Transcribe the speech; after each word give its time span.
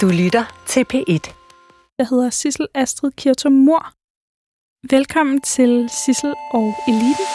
Du 0.00 0.08
lytter 0.08 0.44
til 0.66 0.84
P1. 0.94 1.34
Jeg 1.98 2.06
hedder 2.10 2.30
Sissel 2.30 2.66
Astrid 2.74 3.10
Kirtum 3.16 3.52
Mor. 3.52 3.92
Velkommen 4.90 5.40
til 5.40 5.88
Sissel 6.04 6.34
og 6.52 6.74
Eliten. 6.88 7.26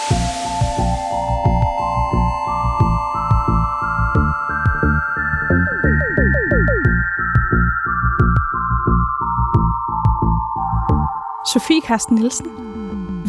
Sofie 11.54 11.82
Karsten 11.82 12.16
Nielsen. 12.16 12.48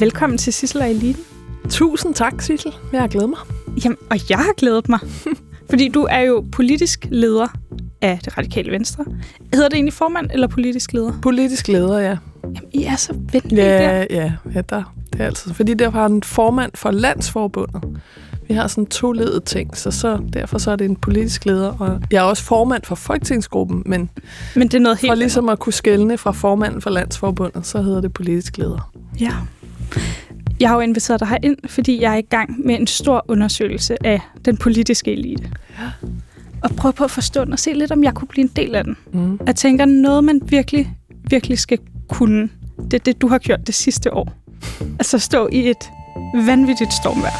Velkommen 0.00 0.38
til 0.38 0.52
Sissel 0.52 0.80
og 0.80 0.90
Eliten. 0.90 1.24
Tusind 1.68 2.14
tak, 2.14 2.42
Sissel. 2.42 2.74
Jeg 2.92 3.00
har 3.00 3.08
glædet 3.08 3.30
mig. 3.30 3.38
Jamen, 3.84 3.98
og 4.10 4.30
jeg 4.30 4.38
har 4.38 4.52
glædet 4.52 4.88
mig. 4.88 5.00
Fordi 5.70 5.88
du 5.88 6.02
er 6.10 6.20
jo 6.20 6.44
politisk 6.52 7.06
leder 7.10 7.48
af 8.02 8.18
det 8.24 8.38
radikale 8.38 8.72
venstre. 8.72 9.04
Hedder 9.54 9.68
det 9.68 9.74
egentlig 9.74 9.92
formand 9.92 10.30
eller 10.32 10.46
politisk 10.46 10.92
leder? 10.92 11.12
Politisk 11.22 11.68
leder, 11.68 11.98
ja. 11.98 12.16
Jamen, 12.44 12.70
I 12.72 12.84
er 12.84 12.96
så 12.96 13.12
venlige 13.32 13.62
der. 13.62 13.90
Ja, 13.90 14.06
ja, 14.10 14.32
ja 14.54 14.60
der, 14.60 14.94
det 15.12 15.20
er 15.20 15.26
altid. 15.26 15.54
Fordi 15.54 15.74
der 15.74 15.90
har 15.90 16.06
en 16.06 16.22
formand 16.22 16.70
for 16.74 16.90
landsforbundet. 16.90 17.82
Vi 18.48 18.54
har 18.54 18.66
sådan 18.66 18.86
to 18.86 19.12
ledet 19.12 19.44
ting, 19.44 19.76
så, 19.76 19.90
så 19.90 20.22
derfor 20.32 20.58
så 20.58 20.70
er 20.70 20.76
det 20.76 20.84
en 20.84 20.96
politisk 20.96 21.44
leder. 21.44 21.76
Og 21.80 22.00
jeg 22.10 22.18
er 22.18 22.22
også 22.22 22.42
formand 22.44 22.82
for 22.84 22.94
folketingsgruppen, 22.94 23.82
men, 23.86 24.10
Men 24.56 24.68
det 24.68 24.74
er 24.74 24.80
noget 24.80 24.98
helt 25.00 25.10
for 25.10 25.14
ligesom 25.14 25.48
at 25.48 25.58
kunne 25.58 25.72
skælne 25.72 26.18
fra 26.18 26.32
formanden 26.32 26.80
for 26.80 26.90
landsforbundet, 26.90 27.66
så 27.66 27.82
hedder 27.82 28.00
det 28.00 28.12
politisk 28.12 28.58
leder. 28.58 28.90
andet. 29.14 29.20
Ja. 29.20 29.32
Jeg 30.60 30.68
har 30.68 30.76
jo 30.76 30.80
inviteret 30.80 31.20
dig 31.20 31.28
herind, 31.28 31.56
fordi 31.66 32.02
jeg 32.02 32.12
er 32.12 32.16
i 32.16 32.22
gang 32.30 32.66
med 32.66 32.74
en 32.74 32.86
stor 32.86 33.24
undersøgelse 33.28 34.06
af 34.06 34.20
den 34.44 34.56
politiske 34.56 35.12
elite. 35.12 35.50
Ja. 35.78 36.08
Og 36.62 36.70
prøve 36.76 36.92
på 36.92 37.04
at 37.04 37.10
forstå 37.10 37.44
den 37.44 37.52
og 37.52 37.58
se 37.58 37.72
lidt, 37.72 37.92
om 37.92 38.04
jeg 38.04 38.14
kunne 38.14 38.28
blive 38.28 38.42
en 38.42 38.52
del 38.56 38.74
af 38.74 38.84
den. 38.84 38.96
Mm. 39.12 39.40
Jeg 39.46 39.56
tænker, 39.56 39.84
noget 39.84 40.24
man 40.24 40.40
virkelig, 40.44 40.94
virkelig 41.30 41.58
skal 41.58 41.78
kunne, 42.08 42.48
det 42.90 42.94
er 42.94 42.98
det, 42.98 43.20
du 43.22 43.28
har 43.28 43.38
gjort 43.38 43.66
det 43.66 43.74
sidste 43.74 44.14
år. 44.14 44.32
Altså 44.98 45.18
stå 45.18 45.48
i 45.52 45.70
et 45.70 45.90
vanvittigt 46.34 46.92
stormvejr. 46.92 47.36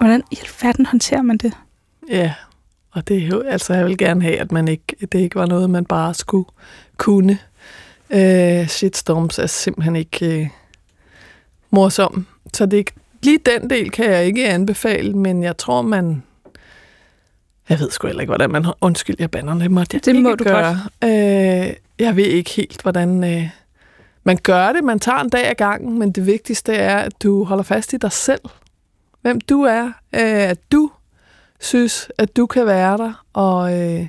Hvordan 0.00 0.22
i 0.30 0.38
alverden 0.42 0.86
håndterer 0.86 1.22
man 1.22 1.36
det? 1.36 1.52
Ja, 2.08 2.34
og 2.92 3.08
det 3.08 3.22
er 3.22 3.26
jo, 3.26 3.40
altså 3.40 3.74
jeg 3.74 3.86
vil 3.86 3.98
gerne 3.98 4.22
have, 4.22 4.38
at 4.38 4.52
man 4.52 4.68
ikke, 4.68 4.96
det 5.12 5.18
ikke 5.18 5.36
var 5.36 5.46
noget, 5.46 5.70
man 5.70 5.84
bare 5.84 6.14
skulle 6.14 6.48
kunne. 6.96 7.38
Øh, 8.10 8.66
shitstorms 8.66 9.38
er 9.38 9.46
simpelthen 9.46 9.96
ikke 9.96 10.40
øh, 10.40 10.48
morsom. 11.70 12.26
Så 12.54 12.66
det 12.66 12.72
er 12.72 12.78
ikke, 12.78 12.92
lige 13.22 13.38
den 13.46 13.70
del 13.70 13.90
kan 13.90 14.04
jeg 14.04 14.24
ikke 14.26 14.48
anbefale, 14.48 15.12
men 15.12 15.42
jeg 15.42 15.56
tror, 15.56 15.82
man... 15.82 16.22
Jeg 17.68 17.80
ved 17.80 17.90
sgu 17.90 18.06
heller 18.06 18.20
ikke, 18.20 18.30
hvordan 18.30 18.50
man... 18.50 18.66
Undskyld, 18.80 19.16
jeg 19.18 19.30
bander 19.30 19.54
det 19.54 19.70
måtte 19.70 19.94
jeg 19.94 20.04
Det 20.04 20.12
ikke 20.12 20.22
må 20.22 20.34
du 20.34 20.44
gøre. 20.44 20.76
Øh, 21.04 21.74
jeg 21.98 22.16
ved 22.16 22.24
ikke 22.26 22.50
helt, 22.50 22.82
hvordan... 22.82 23.24
Øh, 23.24 23.48
man 24.24 24.38
gør 24.42 24.72
det, 24.72 24.84
man 24.84 24.98
tager 24.98 25.18
en 25.18 25.28
dag 25.28 25.50
ad 25.50 25.54
gangen, 25.54 25.98
men 25.98 26.12
det 26.12 26.26
vigtigste 26.26 26.74
er, 26.74 26.96
at 26.96 27.22
du 27.22 27.44
holder 27.44 27.64
fast 27.64 27.92
i 27.92 27.96
dig 27.96 28.12
selv. 28.12 28.40
Hvem 29.22 29.40
du 29.40 29.62
er, 29.62 29.84
øh, 29.86 30.50
at 30.50 30.72
du 30.72 30.90
synes, 31.62 32.08
at 32.18 32.36
du 32.36 32.46
kan 32.46 32.66
være 32.66 32.98
der, 32.98 33.24
og, 33.32 33.80
øh, 33.80 34.06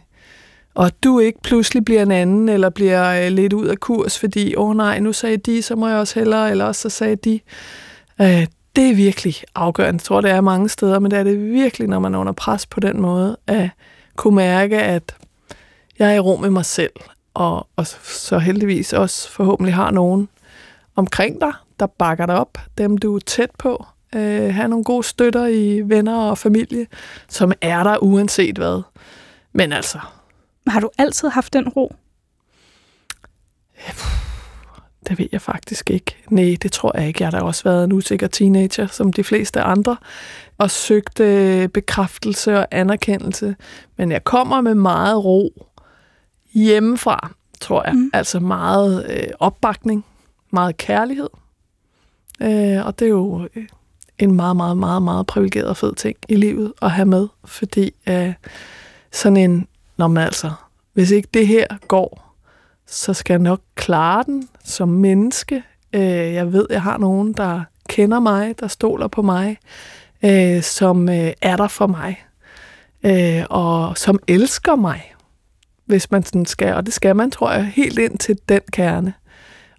og 0.74 0.86
at 0.86 1.04
du 1.04 1.20
ikke 1.20 1.42
pludselig 1.44 1.86
bliver 1.86 2.02
en 2.02 2.12
anden, 2.12 2.50
eller 2.50 2.70
bliver 2.70 3.26
øh, 3.26 3.32
lidt 3.32 3.54
ud 3.54 3.68
af 3.68 3.80
kurs, 3.80 4.20
fordi, 4.20 4.56
åh 4.56 4.70
oh, 4.70 4.76
nej, 4.76 5.00
nu 5.00 5.14
sagde 5.14 5.38
de, 5.38 5.62
så 5.62 5.76
må 5.76 5.88
jeg 5.88 5.98
også 5.98 6.20
hellere, 6.20 6.52
eller 6.52 6.66
også 6.66 6.82
så 6.82 6.90
sagde 6.90 7.16
de. 7.16 7.40
Øh, 8.22 8.48
det 8.76 8.90
er 8.90 8.96
virkelig 8.96 9.36
afgørende. 9.56 9.98
Jeg 9.98 10.04
tror, 10.04 10.22
det 10.22 10.32
er 10.32 10.42
mange 10.42 10.70
steder, 10.70 11.00
men 11.00 11.12
det 11.12 11.20
er 11.20 11.24
det 11.24 11.52
virkelig, 11.52 11.88
når 11.88 12.00
man 12.00 12.16
er 12.16 12.20
under 12.20 12.34
pres 12.34 12.66
på 12.66 12.80
den 12.80 13.02
måde, 13.02 13.38
at 13.48 13.70
kunne 14.16 14.36
mærke, 14.36 14.82
at 14.82 15.16
jeg 16.00 16.12
er 16.12 16.16
i 16.16 16.20
rum 16.20 16.42
med 16.42 16.50
mig 16.50 16.66
selv, 16.66 16.94
og, 17.34 17.68
og 17.76 17.88
så 18.04 18.40
heldigvis 18.40 18.94
også 18.94 19.30
forhåbentlig 19.30 19.74
har 19.74 19.92
nogen 19.92 20.30
omkring 20.96 21.42
dig, 21.42 21.54
der 21.80 21.86
bakker 21.86 22.26
dig 22.26 22.40
op, 22.40 22.58
dem 22.78 22.98
du 22.98 23.16
er 23.16 23.20
tæt 23.20 23.50
på, 23.60 23.86
øh, 24.16 24.54
have 24.54 24.68
nogle 24.68 24.84
gode 24.84 25.04
støtter 25.04 25.48
i 25.48 25.82
venner 25.86 26.18
og 26.18 26.38
familie, 26.38 26.88
som 27.30 27.52
er 27.62 27.84
der 27.84 27.98
uanset 27.98 28.58
hvad. 28.58 28.82
Men 29.54 29.74
altså, 29.74 30.00
Har 30.68 30.80
du 30.80 30.90
altid 30.98 31.30
haft 31.30 31.54
den 31.54 31.70
ro? 31.70 31.96
det 35.10 35.20
ved 35.20 35.28
jeg 35.32 35.42
faktisk 35.42 35.90
ikke. 35.90 36.16
Nej, 36.30 36.56
det 36.62 36.72
tror 36.72 36.98
jeg 36.98 37.08
ikke. 37.08 37.24
Jeg 37.24 37.28
har 37.28 37.40
da 37.40 37.46
også 37.46 37.64
været 37.64 37.84
en 37.84 37.92
usikker 37.92 38.28
teenager, 38.28 38.88
som 38.88 39.14
de 39.14 39.24
fleste 39.24 39.62
andre, 39.62 39.98
og 40.58 40.72
søgt 40.72 41.20
øh, 41.20 41.68
bekræftelse 41.68 42.60
og 42.60 42.68
anerkendelse. 42.72 43.56
Men 43.98 44.12
jeg 44.12 44.24
kommer 44.24 44.62
med 44.62 44.76
meget 44.76 45.26
ro 45.26 45.68
hjemmefra, 46.54 47.34
tror 47.62 47.84
jeg. 47.86 47.94
Mm. 47.94 48.10
Altså 48.14 48.40
meget 48.40 49.06
øh, 49.10 49.28
opbakning, 49.40 50.06
meget 50.52 50.78
kærlighed. 50.78 51.30
Øh, 52.42 52.86
og 52.86 53.00
det 53.00 53.06
er 53.06 53.10
jo 53.10 53.48
øh, 53.56 53.68
en 54.20 54.32
meget, 54.32 54.56
meget, 54.56 54.78
meget, 54.78 55.02
meget 55.02 55.28
privilegeret 55.28 55.68
og 55.68 55.78
fed 55.78 55.96
ting 55.96 56.18
i 56.30 56.36
livet 56.36 56.74
at 56.82 56.92
have 56.92 57.06
med, 57.06 57.28
fordi 57.46 57.94
øh, 58.10 58.34
sådan 59.12 59.38
en, 59.38 59.68
når 59.98 60.08
man 60.08 60.24
altså, 60.24 60.52
hvis 60.94 61.12
ikke 61.12 61.30
det 61.34 61.48
her 61.48 61.66
går, 61.88 62.36
så 62.88 63.14
skal 63.14 63.34
jeg 63.34 63.42
nok 63.42 63.62
klare 63.76 64.24
den 64.24 64.50
som 64.64 64.90
menneske. 64.90 65.64
Øh, 65.94 66.34
jeg 66.34 66.54
ved, 66.54 66.68
jeg 66.70 66.82
har 66.82 66.98
nogen, 66.98 67.34
der 67.34 67.62
kender 67.90 68.20
mig, 68.20 68.60
der 68.60 68.68
stoler 68.68 69.08
på 69.08 69.22
mig, 69.22 69.58
øh, 70.26 70.64
som 70.64 71.10
øh, 71.10 71.34
er 71.42 71.56
der 71.56 71.68
for 71.68 71.88
mig, 71.88 72.26
øh, 73.04 73.44
og 73.50 73.98
som 73.98 74.20
elsker 74.28 74.76
mig, 74.76 75.14
hvis 75.86 76.12
man 76.12 76.24
sådan 76.24 76.46
skal, 76.46 76.74
og 76.74 76.86
det 76.86 76.94
skal 76.94 77.16
man, 77.16 77.32
tror 77.32 77.52
jeg, 77.52 77.66
helt 77.66 78.00
ind 78.00 78.18
til 78.18 78.40
den 78.50 78.62
kerne. 78.72 79.14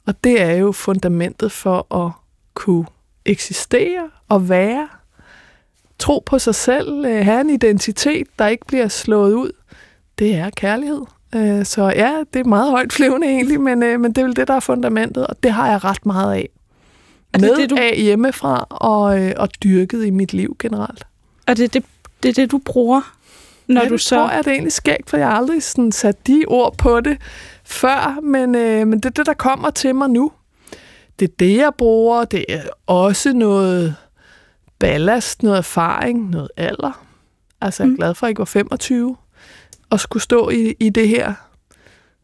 Og 0.06 0.24
det 0.24 0.42
er 0.42 0.52
jo 0.52 0.72
fundamentet 0.72 1.52
for 1.52 1.94
at 2.04 2.12
kunne 2.54 2.86
eksistere 3.26 4.10
og 4.28 4.48
være, 4.48 4.88
tro 5.98 6.22
på 6.26 6.38
sig 6.38 6.54
selv, 6.54 7.04
øh, 7.04 7.24
have 7.24 7.40
en 7.40 7.50
identitet, 7.50 8.26
der 8.38 8.46
ikke 8.46 8.66
bliver 8.66 8.88
slået 8.88 9.32
ud. 9.32 9.50
Det 10.18 10.34
er 10.34 10.50
kærlighed. 10.50 11.00
Øh, 11.34 11.64
Så 11.64 11.82
ja, 11.96 12.12
det 12.34 12.40
er 12.40 12.44
meget 12.44 12.70
højt 12.70 12.92
flyvende 12.92 13.26
egentlig, 13.26 13.60
men, 13.60 13.82
øh, 13.82 14.00
men 14.00 14.12
det 14.12 14.18
er 14.18 14.24
vel 14.26 14.36
det, 14.36 14.48
der 14.48 14.54
er 14.54 14.60
fundamentet, 14.60 15.26
og 15.26 15.36
det 15.42 15.52
har 15.52 15.70
jeg 15.70 15.84
ret 15.84 16.06
meget 16.06 16.34
af. 16.34 16.48
Er 17.32 17.38
det 17.38 17.48
Med 17.48 17.56
det, 17.56 17.70
du- 17.70 17.76
af 17.76 17.94
hjemmefra 17.96 18.66
og, 18.70 19.22
øh, 19.22 19.32
og 19.36 19.48
dyrket 19.64 20.04
i 20.06 20.10
mit 20.10 20.32
liv 20.32 20.56
generelt. 20.58 21.06
Det 21.48 21.60
er 21.60 21.68
det, 21.68 21.84
det, 22.22 22.28
er 22.28 22.32
det 22.32 22.50
du 22.50 22.58
bruger, 22.64 23.14
når 23.66 23.80
ja, 23.82 23.88
du 23.88 23.92
det 23.92 24.00
så... 24.00 24.14
tror 24.16 24.30
jeg, 24.30 24.38
det 24.44 24.46
er 24.46 24.52
egentlig 24.52 24.72
skægt, 24.72 25.10
for 25.10 25.16
jeg 25.16 25.26
har 25.28 25.34
aldrig 25.36 25.62
sådan 25.62 25.92
sat 25.92 26.26
de 26.26 26.44
ord 26.48 26.76
på 26.78 27.00
det 27.00 27.18
før, 27.64 28.20
men, 28.22 28.54
øh, 28.54 28.86
men 28.86 28.98
det 28.98 29.04
er 29.04 29.10
det, 29.10 29.26
der 29.26 29.34
kommer 29.34 29.70
til 29.70 29.94
mig 29.94 30.10
nu. 30.10 30.32
Det 31.18 31.28
er 31.30 31.32
det, 31.38 31.56
jeg 31.56 31.72
bruger. 31.78 32.24
Det 32.24 32.44
er 32.48 32.62
også 32.86 33.32
noget 33.32 33.96
ballast, 34.78 35.42
noget 35.42 35.58
erfaring, 35.58 36.30
noget 36.30 36.48
alder. 36.56 37.06
Altså, 37.60 37.82
jeg 37.82 37.88
er 37.88 37.90
Mm. 37.90 37.96
glad 37.96 38.14
for, 38.14 38.26
at 38.26 38.30
jeg 38.30 38.38
var 38.38 38.44
25 38.44 39.16
og 39.90 40.00
skulle 40.00 40.22
stå 40.22 40.48
i, 40.50 40.74
i 40.80 40.88
det 40.90 41.08
her. 41.08 41.24
Jeg 41.26 41.34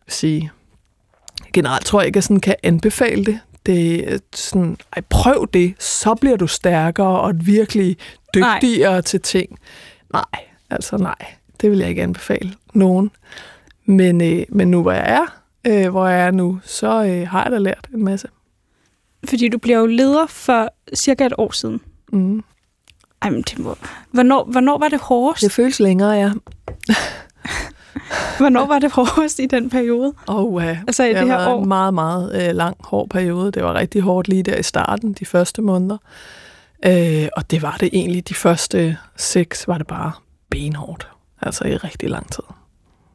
vil 0.06 0.12
sige, 0.12 0.50
generelt 1.52 1.86
tror 1.86 2.00
jeg 2.00 2.06
ikke, 2.06 2.14
at 2.16 2.16
jeg 2.16 2.22
sådan 2.24 2.40
kan 2.40 2.54
anbefale 2.62 3.24
det. 3.24 3.38
Det 3.66 4.12
er 4.14 4.18
sådan, 4.34 4.76
ej, 4.96 5.02
prøv 5.10 5.48
det, 5.54 5.74
så 5.78 6.14
bliver 6.14 6.36
du 6.36 6.46
stærkere 6.46 7.20
og 7.20 7.34
virkelig 7.46 7.96
dygtigere 8.34 8.92
nej. 8.92 9.00
til 9.00 9.20
ting. 9.20 9.58
Nej, 10.12 10.24
altså 10.70 10.96
nej, 10.96 11.34
det 11.60 11.70
vil 11.70 11.78
jeg 11.78 11.88
ikke 11.88 12.02
anbefale 12.02 12.54
nogen. 12.74 13.10
Men, 13.84 14.20
øh, 14.20 14.46
men 14.48 14.70
nu 14.70 14.82
hvor 14.82 14.92
jeg 14.92 15.04
er, 15.10 15.40
øh, 15.66 15.90
hvor 15.90 16.06
jeg 16.06 16.26
er 16.26 16.30
nu, 16.30 16.60
så 16.64 17.04
øh, 17.04 17.28
har 17.28 17.42
jeg 17.42 17.53
da 17.53 17.59
lært 17.59 17.88
en 17.94 18.04
masse. 18.04 18.28
Fordi 19.24 19.48
du 19.48 19.58
bliver 19.58 19.78
jo 19.78 19.86
leder 19.86 20.26
for 20.26 20.68
cirka 20.94 21.26
et 21.26 21.32
år 21.38 21.52
siden. 21.52 21.80
Mm. 22.12 22.44
Ej, 23.22 23.30
men 23.30 23.42
det 23.42 23.58
må... 23.58 23.76
Hvornår, 24.10 24.44
hvornår 24.44 24.78
var 24.78 24.88
det 24.88 25.00
hårdest? 25.00 25.42
Det 25.44 25.52
føles 25.52 25.80
længere, 25.80 26.10
ja. 26.10 26.32
Hvornår 28.38 28.66
var 28.66 28.78
det 28.78 28.92
hårdest 28.92 29.38
i 29.38 29.46
den 29.46 29.70
periode? 29.70 30.12
Og 30.26 30.52
uh, 30.52 30.68
Altså 30.80 31.04
i 31.04 31.08
det 31.08 31.16
det 31.16 31.26
her 31.26 31.36
været 31.36 31.48
år? 31.48 31.62
en 31.62 31.68
meget, 31.68 31.94
meget 31.94 32.48
øh, 32.48 32.54
lang, 32.54 32.76
hård 32.80 33.08
periode. 33.08 33.52
Det 33.52 33.64
var 33.64 33.74
rigtig 33.74 34.02
hårdt 34.02 34.28
lige 34.28 34.42
der 34.42 34.56
i 34.56 34.62
starten, 34.62 35.12
de 35.12 35.26
første 35.26 35.62
måneder. 35.62 35.96
Øh, 36.86 37.28
og 37.36 37.50
det 37.50 37.62
var 37.62 37.76
det 37.80 37.90
egentlig. 37.92 38.28
De 38.28 38.34
første 38.34 38.96
seks 39.16 39.68
var 39.68 39.78
det 39.78 39.86
bare 39.86 40.12
benhårdt. 40.50 41.08
Altså 41.42 41.64
i 41.64 41.76
rigtig 41.76 42.10
lang 42.10 42.32
tid. 42.32 42.44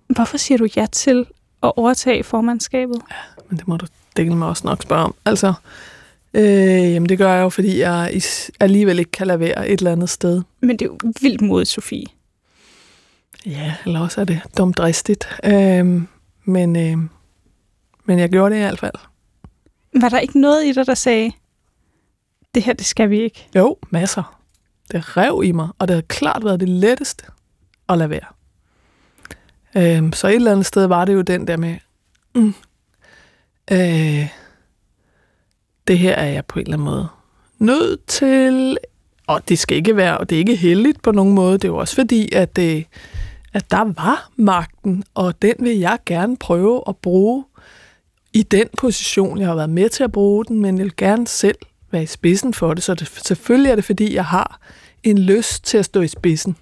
Hvorfor 0.08 0.38
siger 0.38 0.58
du 0.58 0.68
ja 0.76 0.86
til 0.92 1.26
at 1.64 1.72
overtage 1.76 2.24
formandskabet? 2.24 3.02
Men 3.50 3.58
det 3.60 3.68
må 3.68 3.78
du 3.78 3.86
dele 4.18 4.36
mig 4.36 4.48
også 4.48 4.68
nok 4.68 4.82
spørge 4.84 5.04
om. 5.04 5.16
Altså, 5.26 5.54
øh, 6.36 6.94
jamen 6.94 7.10
det 7.10 7.18
gør 7.18 7.34
jeg 7.34 7.42
jo, 7.42 7.50
fordi 7.50 7.80
jeg 7.80 8.22
alligevel 8.60 9.00
ikke 9.00 9.12
kan 9.12 9.28
lade 9.28 9.40
være 9.40 9.70
et 9.70 9.80
eller 9.80 9.92
andet 9.92 10.10
sted. 10.10 10.42
Men 10.60 10.70
det 10.70 10.82
er 10.82 10.90
jo 10.90 10.98
vildt 11.22 11.42
mod 11.42 11.66
Sofie. 11.66 12.06
Ja, 13.46 13.76
eller 13.86 14.00
også 14.00 14.22
er 14.22 14.26
det 14.26 14.42
dumt 14.58 14.78
dristigt. 14.78 15.28
Øh, 15.44 16.02
men, 16.46 16.76
øh, 16.76 16.98
men 18.06 18.20
jeg 18.20 18.30
gjorde 18.30 18.56
det 18.56 18.62
i 18.62 18.64
hvert 18.64 18.80
fald. 18.80 18.96
Var 20.02 20.10
der 20.10 20.20
ikke 20.20 20.40
noget 20.40 20.66
i 20.66 20.72
dig, 20.72 20.86
der 20.86 20.94
sagde, 20.94 21.32
det 22.56 22.64
her, 22.64 22.74
det 22.74 22.86
skal 22.86 23.10
vi 23.10 23.22
ikke? 23.22 23.48
Jo, 23.56 23.78
masser. 23.90 24.42
Det 24.92 25.18
rev 25.18 25.42
i 25.46 25.52
mig, 25.52 25.70
og 25.80 25.88
det 25.88 25.94
havde 25.94 26.08
klart 26.08 26.44
været 26.44 26.60
det 26.60 26.70
letteste 26.70 27.26
at 27.90 27.98
lade 27.98 28.10
være. 28.10 28.28
Øhm, 29.78 30.14
så 30.14 30.28
et 30.28 30.36
eller 30.36 30.52
andet 30.52 30.66
sted 30.66 30.88
var 30.88 31.06
det 31.06 31.14
jo 31.14 31.22
den 31.22 31.48
der 31.48 31.58
med, 31.58 31.78
mm, 32.36 32.54
øh, 33.72 34.30
det 35.88 36.00
her 36.00 36.14
er 36.14 36.26
jeg 36.26 36.46
på 36.46 36.60
en 36.60 36.66
eller 36.66 36.74
anden 36.74 36.86
måde 36.86 37.08
nødt 37.60 38.06
til, 38.06 38.78
og 39.28 39.50
det 39.50 39.60
skal 39.60 39.78
ikke 39.78 39.96
være, 39.96 40.18
og 40.18 40.30
det 40.30 40.36
er 40.36 40.40
ikke 40.40 40.56
heldigt 40.56 41.02
på 41.02 41.12
nogen 41.12 41.34
måde, 41.34 41.54
det 41.54 41.64
er 41.64 41.68
jo 41.68 41.78
også 41.78 41.96
fordi, 41.96 42.36
at, 42.36 42.56
det, 42.56 42.86
at 43.54 43.72
der 43.72 43.84
var 43.84 44.30
magten, 44.36 45.04
og 45.14 45.42
den 45.42 45.54
vil 45.60 45.78
jeg 45.78 45.98
gerne 46.06 46.38
prøve 46.38 46.84
at 46.88 46.98
bruge 46.98 47.46
i 48.34 48.44
den 48.44 48.68
position. 48.78 49.40
Jeg 49.40 49.48
har 49.48 49.56
været 49.56 49.70
med 49.70 49.90
til 49.90 50.04
at 50.04 50.12
bruge 50.12 50.46
den, 50.46 50.62
men 50.62 50.78
jeg 50.78 50.84
vil 50.84 50.96
gerne 50.96 51.28
selv 51.28 51.58
være 51.92 52.04
i 52.04 52.06
spidsen 52.06 52.54
for 52.54 52.74
det, 52.74 52.84
så 52.84 52.94
det, 52.94 53.08
selvfølgelig 53.08 53.72
er 53.72 53.76
det, 53.76 53.86
fordi 53.86 54.16
jeg 54.16 54.26
har 54.26 54.60
en 55.04 55.18
lyst 55.18 55.64
til 55.64 55.78
at 55.78 55.86
stå 55.86 56.02
i 56.02 56.08
spidsen. 56.08 56.58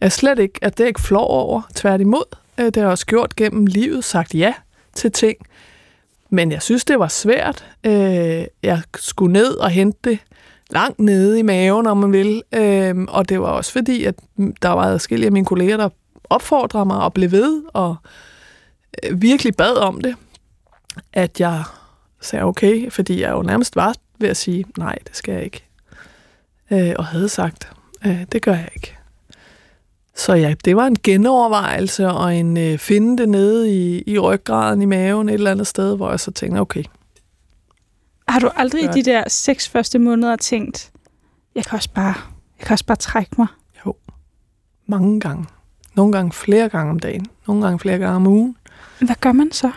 Jeg 0.00 0.06
er 0.06 0.10
slet 0.10 0.38
ikke, 0.38 0.58
at 0.62 0.78
det 0.78 0.84
er 0.84 0.88
ikke 0.88 1.00
flår 1.00 1.26
over, 1.26 1.62
tværtimod. 1.74 2.36
Øh, 2.58 2.66
det 2.66 2.76
har 2.76 2.82
jeg 2.82 2.90
også 2.90 3.06
gjort 3.06 3.36
gennem 3.36 3.66
livet, 3.66 4.04
sagt 4.04 4.34
ja 4.34 4.54
til 4.94 5.12
ting, 5.12 5.36
men 6.32 6.52
jeg 6.52 6.62
synes, 6.62 6.84
det 6.84 6.98
var 6.98 7.08
svært. 7.08 7.66
Øh, 7.86 8.44
jeg 8.62 8.82
skulle 8.96 9.32
ned 9.32 9.54
og 9.54 9.70
hente 9.70 9.98
det 10.04 10.18
langt 10.70 10.98
nede 10.98 11.38
i 11.38 11.42
maven, 11.42 11.86
om 11.86 11.96
man 11.96 12.12
vil. 12.12 12.42
Øh, 12.54 12.94
og 13.08 13.28
det 13.28 13.40
var 13.40 13.46
også 13.46 13.72
fordi, 13.72 14.04
at 14.04 14.14
der 14.62 14.68
var 14.68 14.82
adskillige 14.82 15.26
af 15.26 15.32
mine 15.32 15.46
kolleger, 15.46 15.76
der 15.76 15.88
opfordrede 16.24 16.84
mig 16.84 16.96
og 16.96 17.12
blev 17.14 17.30
ved, 17.30 17.62
og 17.72 17.96
øh, 19.04 19.22
virkelig 19.22 19.56
bad 19.56 19.76
om 19.76 20.00
det. 20.00 20.14
At 21.12 21.40
jeg 21.40 21.64
sagde 22.20 22.44
okay, 22.44 22.90
fordi 22.90 23.20
jeg 23.20 23.30
jo 23.30 23.42
nærmest 23.42 23.76
var 23.76 23.94
ved 24.18 24.28
at 24.28 24.36
sige, 24.36 24.64
nej, 24.78 24.98
det 25.06 25.16
skal 25.16 25.34
jeg 25.34 25.44
ikke. 25.44 25.64
Øh, 26.70 26.92
og 26.98 27.06
havde 27.06 27.28
sagt, 27.28 27.72
øh, 28.06 28.24
det 28.32 28.42
gør 28.42 28.54
jeg 28.54 28.68
ikke. 28.74 28.96
Så 30.16 30.34
ja, 30.34 30.54
det 30.64 30.76
var 30.76 30.86
en 30.86 30.96
genovervejelse 31.02 32.08
og 32.08 32.36
en 32.36 32.56
øh, 32.56 32.78
finde 32.78 33.18
det 33.18 33.28
nede 33.28 33.74
i, 33.74 34.02
i 34.06 34.18
ryggraden 34.18 34.82
i 34.82 34.84
maven 34.84 35.28
et 35.28 35.34
eller 35.34 35.50
andet 35.50 35.66
sted, 35.66 35.96
hvor 35.96 36.10
jeg 36.10 36.20
så 36.20 36.30
tænkte, 36.30 36.60
okay. 36.60 36.84
Har 38.28 38.40
du 38.40 38.50
aldrig 38.56 38.84
i 38.84 38.86
de 38.86 39.02
der 39.02 39.24
seks 39.28 39.68
første 39.68 39.98
måneder 39.98 40.36
tænkt, 40.36 40.90
jeg 41.54 41.64
kan 41.64 41.76
også 41.76 41.90
bare, 41.94 42.14
jeg 42.58 42.66
kan 42.66 42.74
også 42.74 42.86
bare 42.86 42.96
trække 42.96 43.34
mig? 43.38 43.46
Jo, 43.86 43.94
mange 44.86 45.20
gange. 45.20 45.46
Nogle 45.94 46.12
gange 46.12 46.32
flere 46.32 46.68
gange 46.68 46.90
om 46.90 46.98
dagen. 46.98 47.26
Nogle 47.46 47.62
gange 47.62 47.78
flere 47.78 47.98
gange 47.98 48.16
om 48.16 48.26
ugen. 48.26 48.56
Hvad 48.98 49.16
gør 49.20 49.32
man 49.32 49.52
så? 49.52 49.70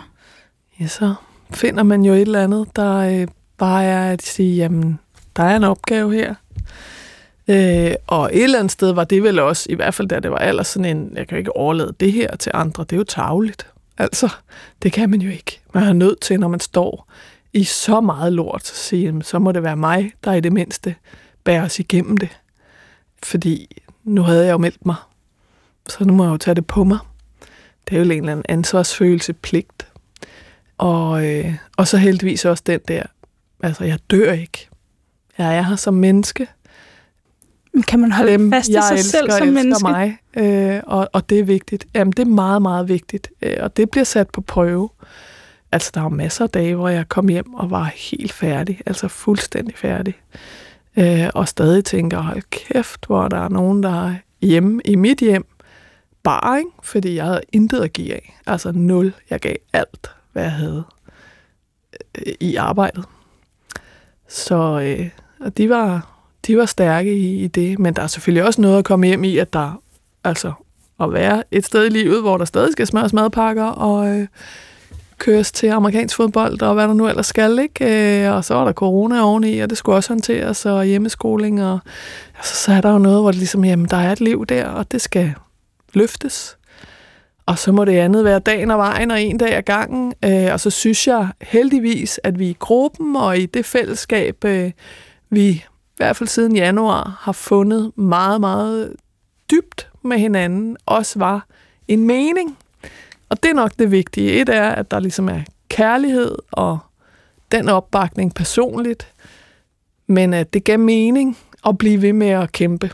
Ja, 0.80 0.88
så 0.88 1.14
finder 1.52 1.84
man 1.84 2.06
jo 2.06 2.14
et 2.14 2.22
eller 2.22 2.44
andet, 2.44 2.76
der 2.76 2.96
øh, 2.96 3.28
bare 3.58 3.84
er 3.84 4.12
at 4.12 4.22
sige, 4.22 4.56
jamen, 4.56 5.00
der 5.36 5.44
er 5.44 5.56
en 5.56 5.64
opgave 5.64 6.14
her. 6.14 6.36
Øh, 7.48 7.94
og 8.08 8.30
et 8.34 8.44
eller 8.44 8.60
andet 8.60 8.72
sted 8.72 8.94
var 8.94 9.04
det 9.04 9.24
vel 9.24 9.40
også, 9.40 9.68
i 9.70 9.76
hvert 9.76 9.94
fald 9.94 10.08
da 10.08 10.20
det 10.20 10.32
var 10.32 10.38
ellers 10.38 10.68
sådan 10.68 10.98
en, 10.98 11.18
jeg 11.18 11.28
kan 11.28 11.36
jo 11.36 11.40
ikke 11.40 11.56
overlade 11.56 11.94
det 12.00 12.12
her 12.12 12.36
til 12.36 12.52
andre, 12.56 12.84
det 12.84 12.94
er 12.94 12.98
jo 12.98 13.04
tageligt. 13.04 13.68
Altså, 13.98 14.30
det 14.82 14.92
kan 14.92 15.10
man 15.10 15.22
jo 15.22 15.30
ikke. 15.30 15.62
Man 15.74 15.84
er 15.84 15.94
nødt 15.94 16.22
til, 16.22 16.40
når 16.40 16.48
man 16.48 16.60
står 16.60 17.12
i 17.54 17.64
så 17.64 18.02
meget 18.02 18.34
lort, 18.34 18.66
så 18.66 18.76
sige, 18.76 19.24
så 19.24 19.40
må 19.40 19.52
det 19.52 19.64
være 19.64 19.76
mig, 19.76 20.12
der 20.24 20.34
i 20.34 20.42
det 20.42 20.54
mindste 20.54 20.96
bærer 21.44 21.66
os 21.66 21.80
igennem 21.80 22.18
det. 22.18 22.30
Fordi 23.24 23.82
nu 24.04 24.22
havde 24.22 24.46
jeg 24.46 24.52
jo 24.52 24.58
meldt 24.58 24.86
mig, 24.86 24.96
så 25.90 26.06
nu 26.06 26.14
må 26.14 26.24
jeg 26.24 26.32
jo 26.32 26.38
tage 26.38 26.56
det 26.56 26.68
på 26.68 26.84
mig. 26.84 26.98
Det 27.90 27.96
er 27.96 28.00
jo 28.00 28.04
en 28.04 28.12
eller 28.12 28.32
anden 28.32 28.46
ansvarsfølelse, 28.50 29.34
pligt. 29.34 29.88
Og, 30.78 31.26
øh, 31.26 31.56
og 31.78 31.88
så 31.88 31.98
heldigvis 31.98 32.46
også 32.46 32.64
den 32.66 32.80
der, 32.88 33.04
altså 33.64 33.84
jeg 33.84 34.00
dør 34.12 34.32
ikke. 34.32 34.68
Jeg 35.38 35.58
er 35.58 35.62
her 35.62 35.76
som 35.76 35.94
menneske, 35.94 36.48
kan 37.84 38.00
man 38.00 38.12
holde 38.12 38.32
dem, 38.32 38.52
fast 38.52 38.70
i 38.70 38.72
sig 38.72 38.82
elsker, 38.92 39.20
selv 39.20 39.32
som 39.32 39.48
menneske? 39.48 39.84
mig, 39.90 40.18
øh, 40.38 40.82
og, 40.84 41.10
og 41.14 41.30
det 41.30 41.40
er 41.40 41.44
vigtigt. 41.44 41.88
Jamen, 41.96 42.12
det 42.12 42.20
er 42.20 42.30
meget, 42.30 42.62
meget 42.62 42.90
vigtigt, 42.90 43.30
øh, 43.42 43.58
og 43.60 43.78
det 43.78 43.90
bliver 43.90 44.04
sat 44.04 44.30
på 44.30 44.42
prøve. 44.42 44.90
Altså, 45.72 45.92
der 45.94 46.02
var 46.02 46.10
masser 46.10 46.44
af 46.44 46.50
dage, 46.50 46.76
hvor 46.76 46.90
jeg 46.90 47.10
kom 47.10 47.28
hjem 47.28 47.54
og 47.54 47.72
var 47.72 47.92
helt 47.96 48.34
færdig, 48.34 48.82
altså 48.86 49.08
fuldstændig 49.08 49.78
færdig. 49.78 50.14
Øh, 50.98 51.30
og 51.34 51.48
stadig 51.48 51.86
tænker, 51.86 52.22
hold 52.22 52.44
kæft, 52.50 53.06
hvor 53.06 53.28
der 53.28 53.38
er 53.38 53.50
nogen, 53.50 53.84
der 53.84 54.08
er 54.08 54.16
hjemme 54.42 54.82
i 54.86 54.96
mit 54.96 55.20
hjem, 55.20 55.46
bare, 56.24 56.58
ikke? 56.58 56.70
fordi 56.84 57.16
jeg 57.16 57.26
havde 57.26 57.42
intet 57.54 57.82
at 57.82 57.94
give 57.94 58.14
af. 58.14 58.40
Altså 58.48 58.72
nul. 58.72 59.14
Jeg 59.30 59.40
gav 59.40 59.56
alt, 59.74 60.12
hvad 60.34 60.44
jeg 60.44 60.52
havde 60.52 60.84
øh, 62.18 62.34
i 62.40 62.56
arbejdet. 62.56 63.06
Så 64.28 64.80
øh, 64.82 65.10
og 65.40 65.58
de 65.58 65.70
var 65.70 66.15
de 66.48 66.58
var 66.58 66.66
stærke 66.66 67.18
i, 67.18 67.44
i 67.44 67.48
det, 67.48 67.80
men 67.80 67.94
der 67.94 68.02
er 68.02 68.08
selvfølgelig 68.08 68.44
også 68.44 68.62
noget 68.62 68.78
at 68.78 68.86
komme 68.86 69.08
hjem 69.08 69.24
i, 69.24 69.38
at 69.38 69.54
der 69.54 69.82
altså 70.24 70.52
at 71.00 71.14
være 71.14 71.44
et 71.52 71.66
sted 71.66 71.86
i 71.86 71.90
livet, 71.90 72.22
hvor 72.22 72.38
der 72.38 72.46
stadig 72.46 72.72
skal 72.72 72.88
smøres 72.88 73.14
madpakker 73.14 73.66
og 73.66 74.08
øh, 74.08 74.28
køres 75.18 75.52
til 75.52 75.68
amerikansk 75.68 76.16
fodbold 76.16 76.62
og 76.62 76.74
hvad 76.74 76.88
der 76.88 76.94
nu 76.94 77.08
ellers 77.08 77.26
skal, 77.26 77.60
ikke? 77.60 78.26
Øh, 78.26 78.36
og 78.36 78.46
så 78.46 78.54
var 78.54 78.66
der 78.66 78.74
corona 78.74 79.22
oveni, 79.22 79.60
og 79.60 79.70
det 79.70 79.78
skulle 79.78 79.96
også 79.96 80.10
håndteres, 80.10 80.66
og 80.66 80.86
hjemmeskoling, 80.86 81.64
og 81.64 81.80
altså, 82.38 82.56
så 82.56 82.72
er 82.72 82.82
der 82.82 82.92
jo 82.92 82.98
noget, 82.98 83.22
hvor 83.22 83.32
det 83.32 83.38
ligesom, 83.38 83.66
jamen, 83.66 83.88
der 83.90 83.98
er 83.98 84.12
et 84.12 84.22
liv 84.22 84.46
der, 84.46 84.68
og 84.68 84.92
det 84.92 85.02
skal 85.02 85.34
løftes. 85.94 86.58
Og 87.46 87.60
så 87.60 87.72
må 87.72 87.86
det 87.86 87.98
andet 87.98 88.26
være 88.26 88.40
dagen 88.40 88.72
og 88.72 88.78
vejen, 88.78 89.12
og 89.12 89.22
en 89.22 89.38
dag 89.38 89.54
ad 89.56 89.62
gangen. 89.62 90.14
Øh, 90.26 90.48
og 90.54 90.60
så 90.60 90.70
synes 90.70 91.08
jeg 91.08 91.28
heldigvis, 91.42 92.20
at 92.24 92.40
vi 92.40 92.50
i 92.50 92.58
gruppen 92.60 93.16
og 93.16 93.38
i 93.38 93.46
det 93.46 93.66
fællesskab, 93.66 94.46
øh, 94.46 94.72
vi 95.30 95.64
i 95.96 95.98
hvert 95.98 96.16
fald 96.16 96.30
siden 96.30 96.56
januar, 96.56 97.18
har 97.22 97.32
fundet 97.32 97.98
meget, 97.98 98.42
meget 98.42 98.96
dybt 99.52 99.90
med 100.02 100.18
hinanden, 100.18 100.78
også 100.86 101.20
var 101.20 101.48
en 101.88 102.04
mening. 102.08 102.58
Og 103.30 103.44
det 103.44 103.50
er 103.50 103.56
nok 103.56 103.72
det 103.80 103.92
vigtige. 103.92 104.42
Et 104.42 104.50
er, 104.50 104.70
at 104.70 104.92
der 104.92 105.00
ligesom 105.00 105.30
er 105.30 105.42
kærlighed 105.70 106.36
og 106.52 106.80
den 107.52 107.70
opbakning 107.70 108.34
personligt, 108.34 109.14
men 110.08 110.34
at 110.34 110.54
det 110.54 110.64
gav 110.64 110.80
mening 110.80 111.38
at 111.68 111.78
blive 111.78 112.02
ved 112.02 112.14
med 112.14 112.30
at 112.30 112.52
kæmpe, 112.52 112.92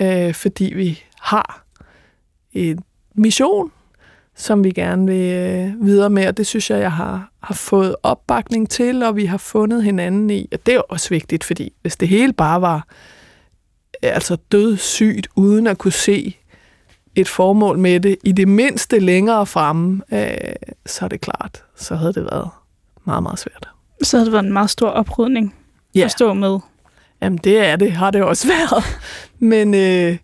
øh, 0.00 0.34
fordi 0.34 0.64
vi 0.64 1.02
har 1.20 1.64
en 2.52 2.84
mission, 3.14 3.72
som 4.36 4.64
vi 4.64 4.70
gerne 4.70 5.06
vil 5.06 5.32
øh, 5.32 5.86
videre 5.86 6.10
med, 6.10 6.26
og 6.26 6.36
det 6.36 6.46
synes 6.46 6.70
jeg, 6.70 6.80
jeg 6.80 6.92
har, 6.92 7.30
har 7.42 7.54
fået 7.54 7.96
opbakning 8.02 8.70
til, 8.70 9.02
og 9.02 9.16
vi 9.16 9.24
har 9.24 9.36
fundet 9.36 9.84
hinanden 9.84 10.30
i. 10.30 10.48
Og 10.52 10.66
det 10.66 10.74
er 10.74 10.80
også 10.80 11.08
vigtigt, 11.08 11.44
fordi 11.44 11.72
hvis 11.82 11.96
det 11.96 12.08
hele 12.08 12.32
bare 12.32 12.60
var 12.60 12.86
øh, 14.04 14.10
altså 14.14 14.36
dødssygt, 14.36 15.28
uden 15.36 15.66
at 15.66 15.78
kunne 15.78 15.92
se 15.92 16.36
et 17.14 17.28
formål 17.28 17.78
med 17.78 18.00
det, 18.00 18.16
i 18.24 18.32
det 18.32 18.48
mindste 18.48 18.98
længere 18.98 19.46
fremme, 19.46 20.02
øh, 20.12 20.54
så 20.86 21.04
er 21.04 21.08
det 21.08 21.20
klart, 21.20 21.62
så 21.76 21.96
havde 21.96 22.12
det 22.12 22.22
været 22.22 22.48
meget, 23.04 23.22
meget 23.22 23.38
svært. 23.38 23.68
Så 24.02 24.16
havde 24.16 24.24
det 24.24 24.32
været 24.32 24.44
en 24.44 24.52
meget 24.52 24.70
stor 24.70 24.88
oprydning 24.88 25.54
ja. 25.94 26.04
at 26.04 26.10
stå 26.10 26.34
med. 26.34 26.58
Jamen 27.22 27.38
det 27.38 27.58
er 27.58 27.76
det, 27.76 27.92
har 27.92 28.10
det 28.10 28.22
også 28.22 28.48
været. 28.54 28.84
Men 29.38 29.74
øh, 29.74 30.16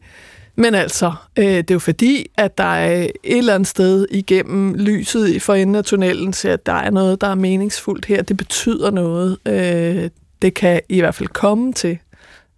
men 0.61 0.75
altså, 0.75 1.12
øh, 1.38 1.45
det 1.45 1.71
er 1.71 1.75
jo 1.75 1.79
fordi, 1.79 2.26
at 2.37 2.59
der 2.59 2.64
er 2.64 3.02
et 3.02 3.12
eller 3.25 3.55
andet 3.55 3.69
sted 3.69 4.07
igennem 4.11 4.75
lyset 4.75 5.43
for 5.43 5.55
enden 5.55 5.75
af 5.75 5.85
tunnelen, 5.85 6.33
så 6.33 6.49
at 6.49 6.67
der 6.67 6.73
er 6.73 6.90
noget, 6.90 7.21
der 7.21 7.26
er 7.26 7.35
meningsfuldt 7.35 8.05
her. 8.05 8.23
Det 8.23 8.37
betyder 8.37 8.90
noget. 8.90 9.38
Øh, 9.47 10.11
det 10.43 10.55
kan 10.55 10.81
i 10.88 11.00
hvert 11.00 11.14
fald 11.14 11.29
komme 11.29 11.73
til 11.73 11.99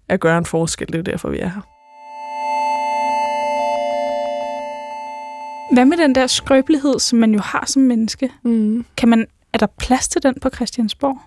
at 0.09 0.21
gøre 0.21 0.39
en 0.39 0.47
forskel. 0.47 0.87
Det 0.87 0.95
er 0.95 0.99
jo 0.99 1.03
derfor, 1.03 1.31
vi 1.31 1.39
er 1.39 1.49
her. 1.49 1.61
Hvad 5.75 5.85
med 5.85 5.97
den 5.97 6.15
der 6.15 6.27
skrøbelighed, 6.27 6.99
som 6.99 7.19
man 7.19 7.35
jo 7.35 7.41
har 7.41 7.65
som 7.67 7.83
menneske? 7.83 8.31
Mm. 8.43 8.85
Kan 8.97 9.09
man, 9.09 9.27
er 9.53 9.59
der 9.59 9.67
plads 9.79 10.09
til 10.09 10.23
den 10.23 10.35
på 10.41 10.51
Christiansborg? 10.55 11.19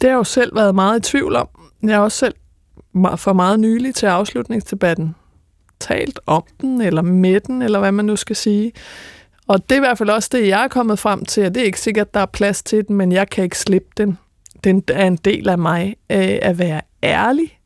Det 0.00 0.02
har 0.02 0.08
jeg 0.08 0.14
jo 0.14 0.24
selv 0.24 0.56
været 0.56 0.74
meget 0.74 0.98
i 0.98 1.10
tvivl 1.10 1.36
om. 1.36 1.48
Jeg 1.82 1.94
har 1.94 2.02
også 2.02 2.18
selv 2.18 2.34
for 3.16 3.32
meget 3.32 3.60
nylig 3.60 3.94
til 3.94 4.06
afslutningsdebatten 4.06 5.14
talt 5.80 6.20
om 6.26 6.44
den, 6.60 6.80
eller 6.80 7.02
med 7.02 7.40
den, 7.40 7.62
eller 7.62 7.78
hvad 7.78 7.92
man 7.92 8.04
nu 8.04 8.16
skal 8.16 8.36
sige. 8.36 8.72
Og 9.46 9.62
det 9.62 9.72
er 9.72 9.76
i 9.76 9.80
hvert 9.80 9.98
fald 9.98 10.10
også 10.10 10.28
det, 10.32 10.48
jeg 10.48 10.64
er 10.64 10.68
kommet 10.68 10.98
frem 10.98 11.24
til, 11.24 11.46
og 11.46 11.54
det 11.54 11.60
er 11.60 11.64
ikke 11.64 11.80
sikkert, 11.80 12.06
at 12.06 12.14
der 12.14 12.20
er 12.20 12.26
plads 12.26 12.62
til 12.62 12.88
den, 12.88 12.96
men 12.96 13.12
jeg 13.12 13.30
kan 13.30 13.44
ikke 13.44 13.58
slippe 13.58 13.88
den. 13.96 14.18
Den 14.64 14.82
er 14.88 15.06
en 15.06 15.16
del 15.16 15.48
af 15.48 15.58
mig 15.58 15.96
øh, 16.10 16.38
at 16.42 16.58
være 16.58 16.80
ærlig, 17.02 17.58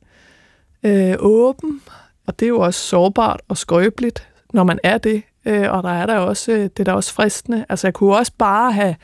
øh, 0.83 1.14
åben, 1.19 1.81
og 2.26 2.40
det 2.40 2.47
er 2.47 2.49
jo 2.49 2.61
også 2.61 2.81
sårbart 2.81 3.40
og 3.49 3.57
skrøbeligt, 3.57 4.28
når 4.52 4.64
man 4.64 4.78
er 4.83 4.99
det. 4.99 5.23
Øh, 5.45 5.73
og 5.73 5.83
der 5.83 5.88
er 5.88 6.07
der 6.07 6.16
også, 6.16 6.52
øh, 6.52 6.59
det 6.59 6.81
er 6.81 6.85
der 6.85 6.92
også 6.92 7.12
fristende. 7.12 7.64
Altså 7.69 7.87
jeg 7.87 7.95
kunne 7.95 8.16
også 8.16 8.33
bare 8.38 8.73
have 8.73 8.97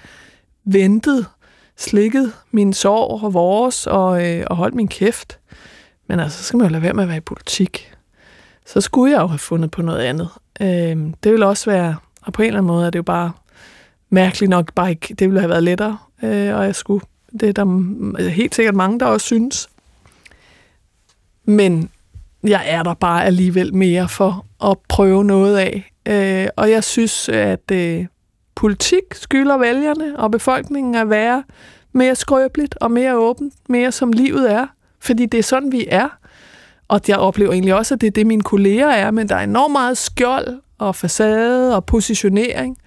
ventet, 0.64 1.26
slikket 1.76 2.32
min 2.50 2.72
sorg 2.72 3.22
og 3.24 3.34
vores, 3.34 3.86
og, 3.86 4.26
øh, 4.26 4.44
og 4.46 4.56
holdt 4.56 4.74
min 4.74 4.88
kæft. 4.88 5.38
Men 6.08 6.20
altså, 6.20 6.38
så 6.38 6.44
skal 6.44 6.56
man 6.56 6.66
jo 6.66 6.72
lade 6.72 6.82
være 6.82 6.94
med 6.94 7.02
at 7.02 7.08
være 7.08 7.16
i 7.16 7.20
politik. 7.20 7.92
Så 8.66 8.80
skulle 8.80 9.12
jeg 9.12 9.20
jo 9.20 9.26
have 9.26 9.38
fundet 9.38 9.70
på 9.70 9.82
noget 9.82 10.00
andet. 10.00 10.28
Øh, 10.60 10.96
det 11.22 11.32
vil 11.32 11.42
også 11.42 11.70
være, 11.70 11.96
og 12.22 12.32
på 12.32 12.42
en 12.42 12.46
eller 12.46 12.58
anden 12.58 12.66
måde 12.66 12.86
er 12.86 12.90
det 12.90 12.98
jo 12.98 13.02
bare 13.02 13.32
mærkeligt 14.10 14.50
nok 14.50 14.74
bare 14.74 14.90
ikke, 14.90 15.14
det 15.14 15.28
ville 15.28 15.40
have 15.40 15.50
været 15.50 15.62
lettere, 15.62 15.98
øh, 16.22 16.56
og 16.56 16.64
jeg 16.64 16.74
skulle, 16.74 17.04
det 17.40 17.48
er 17.48 17.52
der 17.52 17.82
altså, 18.16 18.30
helt 18.30 18.54
sikkert 18.54 18.74
mange, 18.74 19.00
der 19.00 19.06
også 19.06 19.26
synes. 19.26 19.68
Men 21.44 21.90
jeg 22.42 22.62
er 22.66 22.82
der 22.82 22.94
bare 22.94 23.24
alligevel 23.24 23.74
mere 23.74 24.08
for 24.08 24.46
at 24.64 24.78
prøve 24.88 25.24
noget 25.24 25.58
af. 25.58 25.92
Øh, 26.06 26.48
og 26.56 26.70
jeg 26.70 26.84
synes, 26.84 27.28
at 27.28 27.70
øh, 27.72 28.06
politik 28.54 29.02
skylder 29.12 29.58
vælgerne 29.58 30.18
og 30.18 30.30
befolkningen 30.30 30.94
at 30.94 31.10
være 31.10 31.44
mere 31.92 32.14
skrøbeligt 32.14 32.78
og 32.80 32.90
mere 32.90 33.18
åbent, 33.18 33.54
mere 33.68 33.92
som 33.92 34.12
livet 34.12 34.52
er. 34.52 34.66
Fordi 35.00 35.26
det 35.26 35.38
er 35.38 35.42
sådan, 35.42 35.72
vi 35.72 35.86
er. 35.88 36.08
Og 36.88 37.00
jeg 37.08 37.16
oplever 37.18 37.52
egentlig 37.52 37.74
også, 37.74 37.94
at 37.94 38.00
det 38.00 38.06
er 38.06 38.10
det, 38.10 38.26
mine 38.26 38.42
kolleger 38.42 38.88
er, 38.88 39.10
men 39.10 39.28
der 39.28 39.36
er 39.36 39.44
enormt 39.44 39.72
meget 39.72 39.98
skjold 39.98 40.60
og 40.78 40.96
facade 40.96 41.76
og 41.76 41.84
positionering. 41.84 42.78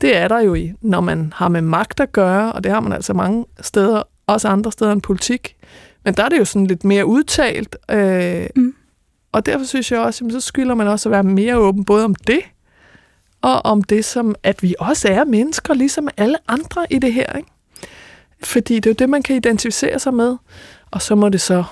Det 0.00 0.16
er 0.16 0.28
der 0.28 0.40
jo 0.40 0.54
i, 0.54 0.72
når 0.80 1.00
man 1.00 1.32
har 1.36 1.48
med 1.48 1.60
magt 1.60 2.00
at 2.00 2.12
gøre, 2.12 2.52
og 2.52 2.64
det 2.64 2.72
har 2.72 2.80
man 2.80 2.92
altså 2.92 3.14
mange 3.14 3.44
steder, 3.60 4.02
også 4.26 4.48
andre 4.48 4.72
steder 4.72 4.92
end 4.92 5.02
politik. 5.02 5.56
Men 6.04 6.14
der 6.14 6.24
er 6.24 6.28
det 6.28 6.38
jo 6.38 6.44
sådan 6.44 6.66
lidt 6.66 6.84
mere 6.84 7.06
udtalt. 7.06 7.76
Øh, 7.90 8.46
mm. 8.56 8.74
Og 9.32 9.46
derfor 9.46 9.64
synes 9.64 9.92
jeg 9.92 10.00
også, 10.00 10.24
at 10.24 10.32
så 10.32 10.40
skylder 10.40 10.74
man 10.74 10.88
også 10.88 11.08
at 11.08 11.10
være 11.10 11.22
mere 11.22 11.58
åben, 11.58 11.84
både 11.84 12.04
om 12.04 12.14
det, 12.14 12.40
og 13.42 13.64
om 13.64 13.82
det 13.82 14.04
som, 14.04 14.34
at 14.42 14.62
vi 14.62 14.74
også 14.78 15.08
er 15.08 15.24
mennesker, 15.24 15.74
ligesom 15.74 16.08
alle 16.16 16.36
andre 16.48 16.86
i 16.90 16.98
det 16.98 17.12
her. 17.12 17.36
Ikke? 17.36 17.48
Fordi 18.42 18.74
det 18.74 18.86
er 18.86 18.90
jo 18.90 18.94
det, 18.98 19.08
man 19.08 19.22
kan 19.22 19.36
identificere 19.36 19.98
sig 19.98 20.14
med. 20.14 20.36
Og 20.90 21.02
så 21.02 21.14
må 21.14 21.28
det 21.28 21.40
så 21.40 21.64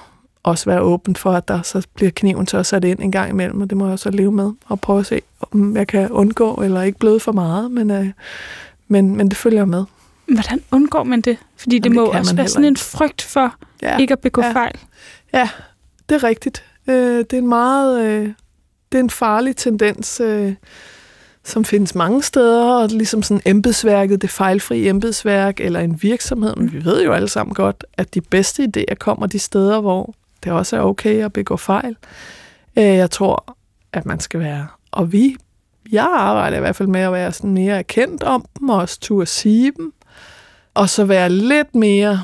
også 0.42 0.70
være 0.70 0.80
åbent 0.80 1.18
for, 1.18 1.32
at 1.32 1.49
der 1.49 1.62
så 1.62 1.87
bliver 1.94 2.11
kniven 2.11 2.46
til 2.46 2.56
at 2.56 2.66
sætte 2.66 2.90
ind 2.90 3.00
en 3.00 3.12
gang 3.12 3.30
imellem, 3.30 3.61
og 3.61 3.70
det 3.70 3.78
må 3.78 3.88
jeg 3.88 3.99
så 3.99 4.11
leve 4.11 4.32
med 4.32 4.52
og 4.66 4.80
prøve 4.80 5.00
at 5.00 5.06
se, 5.06 5.20
om 5.40 5.76
jeg 5.76 5.87
kan 5.87 6.11
undgå 6.11 6.54
eller 6.54 6.82
ikke 6.82 6.99
bløde 6.99 7.20
for 7.20 7.32
meget, 7.32 7.70
men, 7.70 7.90
øh, 7.90 8.06
men, 8.88 9.16
men 9.16 9.28
det 9.28 9.37
følger 9.37 9.64
med. 9.64 9.85
Hvordan 10.28 10.62
undgår 10.70 11.04
man 11.04 11.20
det? 11.20 11.38
Fordi 11.56 11.78
det 11.78 11.85
Jamen, 11.85 11.96
må 11.96 12.06
det 12.06 12.20
også 12.20 12.37
være 12.37 12.49
sådan 12.49 12.64
en 12.64 12.76
frygt 12.76 13.23
for 13.23 13.54
ja, 13.82 13.99
ikke 13.99 14.12
at 14.12 14.18
begå 14.18 14.42
ja. 14.42 14.52
fejl. 14.52 14.78
Ja, 15.35 15.49
det 16.08 16.14
er 16.14 16.25
rigtigt. 16.25 16.64
Øh, 16.87 17.18
det 17.18 17.32
er 17.32 17.38
en 17.38 17.49
meget... 17.49 18.04
Øh, 18.04 18.28
det 18.92 18.99
er 18.99 19.02
en 19.02 19.11
farlig 19.11 19.56
tendens, 19.56 20.20
øh, 20.20 20.54
som 21.46 21.64
findes 21.64 21.94
mange 21.94 22.22
steder, 22.22 22.74
og 22.74 22.88
ligesom 22.88 23.22
sådan 23.22 23.42
embedsværket, 23.44 24.22
det 24.22 24.30
fejlfri 24.30 24.88
embedsværk, 24.88 25.60
eller 25.60 25.80
en 25.80 26.02
virksomhed, 26.02 26.56
men 26.56 26.72
vi 26.72 26.84
ved 26.84 27.04
jo 27.04 27.12
alle 27.12 27.28
sammen 27.28 27.54
godt, 27.54 27.84
at 27.96 28.14
de 28.14 28.20
bedste 28.20 28.68
idéer 28.76 28.94
kommer 28.94 29.26
de 29.26 29.38
steder, 29.38 29.80
hvor 29.80 30.14
det 30.44 30.52
også 30.52 30.76
er 30.76 30.80
okay 30.80 31.24
at 31.24 31.32
begå 31.32 31.56
fejl. 31.56 31.96
Øh, 32.76 32.84
jeg 32.84 33.10
tror, 33.10 33.56
at 33.92 34.06
man 34.06 34.20
skal 34.20 34.40
være, 34.40 34.66
og 34.90 35.12
vi, 35.12 35.36
jeg 35.92 36.08
arbejder 36.10 36.56
i 36.56 36.60
hvert 36.60 36.76
fald 36.76 36.88
med 36.88 37.00
at 37.00 37.12
være 37.12 37.32
sådan 37.32 37.54
mere 37.54 37.78
erkendt 37.78 38.22
om 38.22 38.44
dem, 38.58 38.68
og 38.68 38.76
også 38.76 39.00
turde 39.00 39.26
sige 39.26 39.72
dem, 39.76 39.92
og 40.74 40.88
så 40.88 41.04
være 41.04 41.30
lidt 41.30 41.74
mere, 41.74 42.22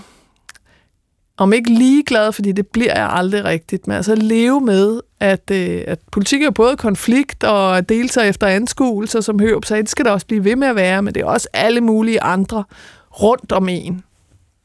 om 1.37 1.53
ikke 1.53 1.71
ligeglad, 1.71 2.33
fordi 2.33 2.53
det 2.53 2.67
bliver 2.67 2.95
jeg 2.95 3.11
aldrig 3.11 3.45
rigtigt, 3.45 3.87
men 3.87 3.97
altså 3.97 4.15
leve 4.15 4.61
med, 4.61 5.01
at, 5.21 5.51
øh, 5.51 5.85
at 5.87 5.99
politik 6.12 6.43
er 6.43 6.51
både 6.51 6.77
konflikt 6.77 7.45
og 7.45 7.89
deltager 7.89 8.29
efter 8.29 8.47
anskuelser, 8.47 9.21
som 9.21 9.41
Hørup 9.41 9.65
sagde, 9.65 9.83
det 9.83 9.91
skal 9.91 10.05
der 10.05 10.11
også 10.11 10.27
blive 10.27 10.45
ved 10.45 10.57
med 10.57 10.69
at 10.69 10.77
være, 10.77 11.03
men 11.03 11.15
det 11.15 11.21
er 11.21 11.27
også 11.27 11.49
alle 11.53 11.81
mulige 11.81 12.23
andre 12.23 12.65
rundt 13.11 13.53
om 13.53 13.69
en. 13.69 14.03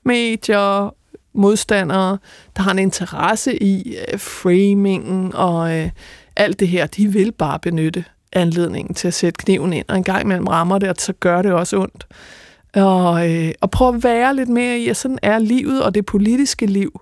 Medier, 0.05 0.95
modstandere, 1.33 2.17
der 2.57 2.63
har 2.63 2.71
en 2.71 2.79
interesse 2.79 3.63
i 3.63 3.95
øh, 3.95 4.19
framingen 4.19 5.35
og 5.35 5.77
øh, 5.77 5.89
alt 6.35 6.59
det 6.59 6.67
her, 6.67 6.87
de 6.87 7.07
vil 7.07 7.31
bare 7.31 7.59
benytte 7.59 8.05
anledningen 8.33 8.93
til 8.93 9.07
at 9.07 9.13
sætte 9.13 9.37
kniven 9.37 9.73
ind, 9.73 9.85
og 9.87 9.97
en 9.97 10.03
gang 10.03 10.21
imellem 10.21 10.47
rammer 10.47 10.79
det, 10.79 10.89
og 10.89 10.95
så 10.97 11.13
gør 11.13 11.41
det 11.41 11.51
også 11.51 11.77
ondt. 11.77 12.07
Og, 12.77 13.33
øh, 13.33 13.51
og 13.61 13.71
prøve 13.71 13.95
at 13.95 14.03
være 14.03 14.35
lidt 14.35 14.49
mere 14.49 14.79
i, 14.79 14.87
at 14.87 14.97
sådan 14.97 15.19
er 15.21 15.39
livet 15.39 15.83
og 15.83 15.95
det 15.95 16.05
politiske 16.05 16.65
liv. 16.65 17.01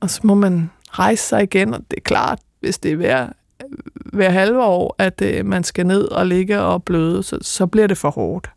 Og 0.00 0.10
så 0.10 0.20
må 0.24 0.34
man 0.34 0.70
rejse 0.90 1.22
sig 1.22 1.42
igen, 1.42 1.74
og 1.74 1.80
det 1.90 1.96
er 1.96 2.02
klart, 2.04 2.38
hvis 2.60 2.78
det 2.78 2.92
er 2.92 2.96
hver, 2.96 3.26
hver 3.94 4.30
halve 4.30 4.64
år, 4.64 4.94
at 4.98 5.22
øh, 5.22 5.46
man 5.46 5.64
skal 5.64 5.86
ned 5.86 6.04
og 6.04 6.26
ligge 6.26 6.60
og 6.60 6.82
bløde, 6.82 7.22
så, 7.22 7.38
så 7.42 7.66
bliver 7.66 7.86
det 7.86 7.98
for 7.98 8.10
hårdt. 8.10 8.50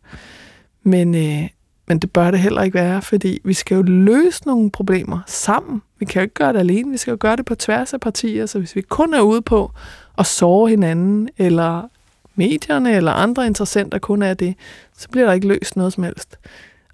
Men, 0.82 1.14
øh, 1.14 1.48
men 1.88 1.98
det 1.98 2.10
bør 2.10 2.30
det 2.30 2.40
heller 2.40 2.62
ikke 2.62 2.74
være, 2.74 3.02
fordi 3.02 3.40
vi 3.44 3.54
skal 3.54 3.74
jo 3.74 3.82
løse 3.82 4.46
nogle 4.46 4.70
problemer 4.70 5.18
sammen. 5.26 5.82
Vi 5.98 6.04
kan 6.04 6.20
jo 6.20 6.22
ikke 6.22 6.34
gøre 6.34 6.52
det 6.52 6.58
alene, 6.58 6.90
vi 6.90 6.96
skal 6.96 7.10
jo 7.10 7.16
gøre 7.20 7.36
det 7.36 7.44
på 7.44 7.54
tværs 7.54 7.92
af 7.92 8.00
partier, 8.00 8.46
så 8.46 8.58
hvis 8.58 8.76
vi 8.76 8.80
kun 8.80 9.14
er 9.14 9.20
ude 9.20 9.42
på 9.42 9.72
at 10.18 10.26
sove 10.26 10.68
hinanden, 10.68 11.28
eller 11.38 11.88
medierne 12.34 12.96
eller 12.96 13.12
andre 13.12 13.46
interessenter 13.46 13.98
kun 13.98 14.22
er 14.22 14.34
det, 14.34 14.54
så 14.98 15.08
bliver 15.08 15.26
der 15.26 15.32
ikke 15.32 15.48
løst 15.48 15.76
noget 15.76 15.92
som 15.92 16.04
helst. 16.04 16.38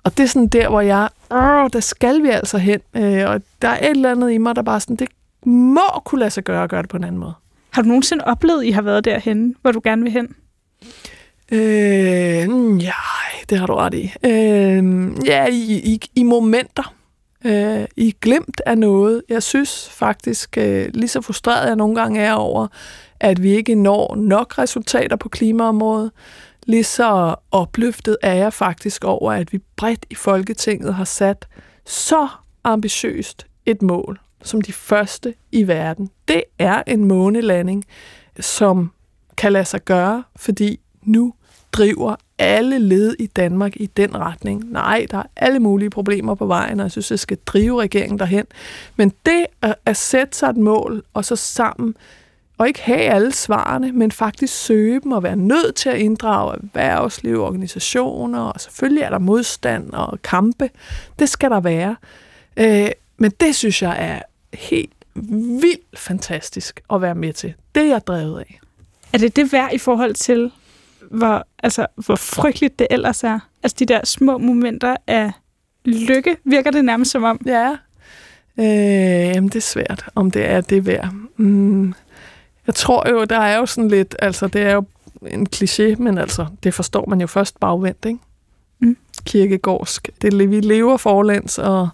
Og 0.04 0.16
det 0.18 0.22
er 0.24 0.28
sådan 0.28 0.48
der, 0.48 0.68
hvor 0.68 0.80
jeg, 0.80 1.08
åh, 1.30 1.68
der 1.72 1.80
skal 1.80 2.22
vi 2.22 2.28
altså 2.28 2.58
hen. 2.58 2.80
Øh, 2.94 3.30
og 3.30 3.42
der 3.62 3.68
er 3.68 3.78
et 3.78 3.90
eller 3.90 4.10
andet 4.10 4.32
i 4.32 4.38
mig, 4.38 4.56
der 4.56 4.62
bare 4.62 4.80
sådan, 4.80 4.96
det 4.96 5.08
må 5.46 6.00
kunne 6.04 6.18
lade 6.18 6.30
sig 6.30 6.44
gøre 6.44 6.62
at 6.62 6.70
gøre 6.70 6.82
det 6.82 6.90
på 6.90 6.96
en 6.96 7.04
anden 7.04 7.20
måde. 7.20 7.34
Har 7.70 7.82
du 7.82 7.88
nogensinde 7.88 8.24
oplevet, 8.24 8.60
at 8.60 8.66
I 8.66 8.70
har 8.70 8.82
været 8.82 9.04
derhen, 9.04 9.56
hvor 9.62 9.72
du 9.72 9.80
gerne 9.84 10.02
vil 10.02 10.12
hen? 10.12 10.34
Øh, 11.52 12.82
ja, 12.82 12.92
det 13.50 13.58
har 13.58 13.66
du 13.66 13.74
ret 13.74 13.94
i. 13.94 14.12
Øh, 14.24 15.10
ja, 15.26 15.46
i, 15.46 15.92
i, 15.92 16.00
i 16.14 16.22
momenter. 16.22 16.94
Øh, 17.44 17.84
I 17.96 18.14
glemt 18.20 18.60
af 18.66 18.78
noget. 18.78 19.22
Jeg 19.28 19.42
synes 19.42 19.88
faktisk, 19.90 20.58
øh, 20.58 20.88
lige 20.94 21.08
så 21.08 21.20
frustreret 21.20 21.66
jeg 21.66 21.76
nogle 21.76 21.94
gange 21.94 22.20
er 22.20 22.32
over, 22.32 22.66
at 23.20 23.42
vi 23.42 23.50
ikke 23.50 23.74
når 23.74 24.16
nok 24.16 24.58
resultater 24.58 25.16
på 25.16 25.28
klimaområdet. 25.28 26.10
Lige 26.66 26.84
så 26.84 27.34
opløftet 27.50 28.16
er 28.22 28.34
jeg 28.34 28.52
faktisk 28.52 29.04
over, 29.04 29.32
at 29.32 29.52
vi 29.52 29.60
bredt 29.76 30.06
i 30.10 30.14
Folketinget 30.14 30.94
har 30.94 31.04
sat 31.04 31.48
så 31.86 32.28
ambitiøst 32.64 33.46
et 33.66 33.82
mål 33.82 34.20
som 34.42 34.60
de 34.60 34.72
første 34.72 35.34
i 35.52 35.66
verden. 35.66 36.10
Det 36.28 36.42
er 36.58 36.82
en 36.86 37.04
månelanding, 37.04 37.84
som 38.40 38.92
kan 39.36 39.52
lade 39.52 39.64
sig 39.64 39.84
gøre, 39.84 40.24
fordi 40.36 40.80
nu 41.02 41.34
driver 41.72 42.16
alle 42.38 42.78
led 42.78 43.14
i 43.18 43.26
Danmark 43.26 43.72
i 43.76 43.86
den 43.86 44.16
retning. 44.16 44.64
Nej, 44.70 45.06
der 45.10 45.18
er 45.18 45.26
alle 45.36 45.58
mulige 45.58 45.90
problemer 45.90 46.34
på 46.34 46.46
vejen, 46.46 46.80
og 46.80 46.84
jeg 46.84 46.90
synes, 46.90 47.10
jeg 47.10 47.18
skal 47.18 47.38
drive 47.46 47.80
regeringen 47.80 48.18
derhen. 48.18 48.44
Men 48.96 49.12
det 49.26 49.46
at 49.86 49.96
sætte 49.96 50.38
sig 50.38 50.50
et 50.50 50.56
mål, 50.56 51.02
og 51.14 51.24
så 51.24 51.36
sammen 51.36 51.94
og 52.58 52.68
ikke 52.68 52.82
have 52.82 53.00
alle 53.00 53.32
svarene, 53.32 53.92
men 53.92 54.12
faktisk 54.12 54.54
søge 54.64 55.00
dem 55.00 55.12
og 55.12 55.22
være 55.22 55.36
nødt 55.36 55.74
til 55.74 55.88
at 55.88 55.98
inddrage 55.98 56.54
erhvervsliv, 56.54 57.40
organisationer, 57.40 58.40
og 58.40 58.60
selvfølgelig 58.60 59.02
er 59.02 59.10
der 59.10 59.18
modstand 59.18 59.92
og 59.92 60.22
kampe. 60.22 60.70
Det 61.18 61.28
skal 61.28 61.50
der 61.50 61.60
være. 61.60 61.96
Øh, 62.56 62.88
men 63.16 63.30
det 63.40 63.54
synes 63.54 63.82
jeg 63.82 63.96
er 63.98 64.22
helt 64.56 64.92
vildt 65.60 65.98
fantastisk 65.98 66.80
at 66.92 67.02
være 67.02 67.14
med 67.14 67.32
til. 67.32 67.54
Det 67.74 67.82
er 67.82 67.86
jeg 67.86 68.06
drevet 68.06 68.38
af. 68.38 68.60
Er 69.12 69.18
det 69.18 69.36
det 69.36 69.52
værd 69.52 69.72
i 69.72 69.78
forhold 69.78 70.14
til, 70.14 70.50
hvor, 71.10 71.46
altså, 71.62 71.86
hvor 71.94 72.16
frygteligt 72.16 72.78
det 72.78 72.86
ellers 72.90 73.24
er? 73.24 73.38
Altså 73.62 73.76
de 73.78 73.86
der 73.86 74.00
små 74.04 74.38
momenter 74.38 74.96
af 75.06 75.32
lykke, 75.84 76.36
virker 76.44 76.70
det 76.70 76.84
nærmest 76.84 77.10
som 77.10 77.22
om? 77.22 77.40
Ja, 77.46 77.70
øh, 78.58 79.34
jamen 79.34 79.48
det 79.48 79.56
er 79.56 79.60
svært, 79.60 80.04
om 80.14 80.30
det 80.30 80.46
er 80.46 80.60
det 80.60 80.86
værd. 80.86 81.08
Mm, 81.36 81.94
jeg 82.66 82.74
tror 82.74 83.10
jo, 83.10 83.24
der 83.24 83.38
er 83.38 83.58
jo 83.58 83.66
sådan 83.66 83.88
lidt, 83.88 84.16
altså 84.18 84.46
det 84.46 84.62
er 84.62 84.72
jo 84.72 84.84
en 85.26 85.46
kliché, 85.56 85.96
men 85.96 86.18
altså, 86.18 86.46
det 86.62 86.74
forstår 86.74 87.04
man 87.08 87.20
jo 87.20 87.26
først 87.26 87.60
bagvendt, 87.60 88.04
ikke? 88.04 88.18
Mm. 88.78 88.96
Kirkegårdsk. 89.24 90.10
Det, 90.22 90.50
vi 90.50 90.60
lever 90.60 90.96
forlands, 90.96 91.58
og, 91.58 91.88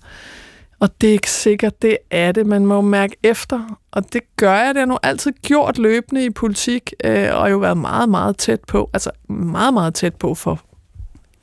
og 0.85 1.01
det 1.01 1.09
er 1.09 1.13
ikke 1.13 1.31
sikkert, 1.31 1.83
det 1.83 1.99
er 2.11 2.33
det. 2.33 2.47
Man 2.47 2.67
må 2.67 2.81
mærke 2.81 3.17
efter, 3.23 3.79
og 3.93 4.13
det 4.13 4.21
gør 4.37 4.55
jeg. 4.55 4.75
Det 4.75 4.81
har 4.81 4.87
nu 4.87 4.99
altid 5.03 5.33
gjort 5.43 5.79
løbende 5.79 6.25
i 6.25 6.31
politik, 6.31 6.93
øh, 7.05 7.29
og 7.33 7.51
jo 7.51 7.59
været 7.59 7.77
meget, 7.77 8.09
meget 8.09 8.37
tæt 8.37 8.61
på, 8.69 8.91
altså 8.93 9.11
meget, 9.29 9.75
meget 9.75 9.95
tæt 9.95 10.15
på 10.15 10.35
for 10.35 10.61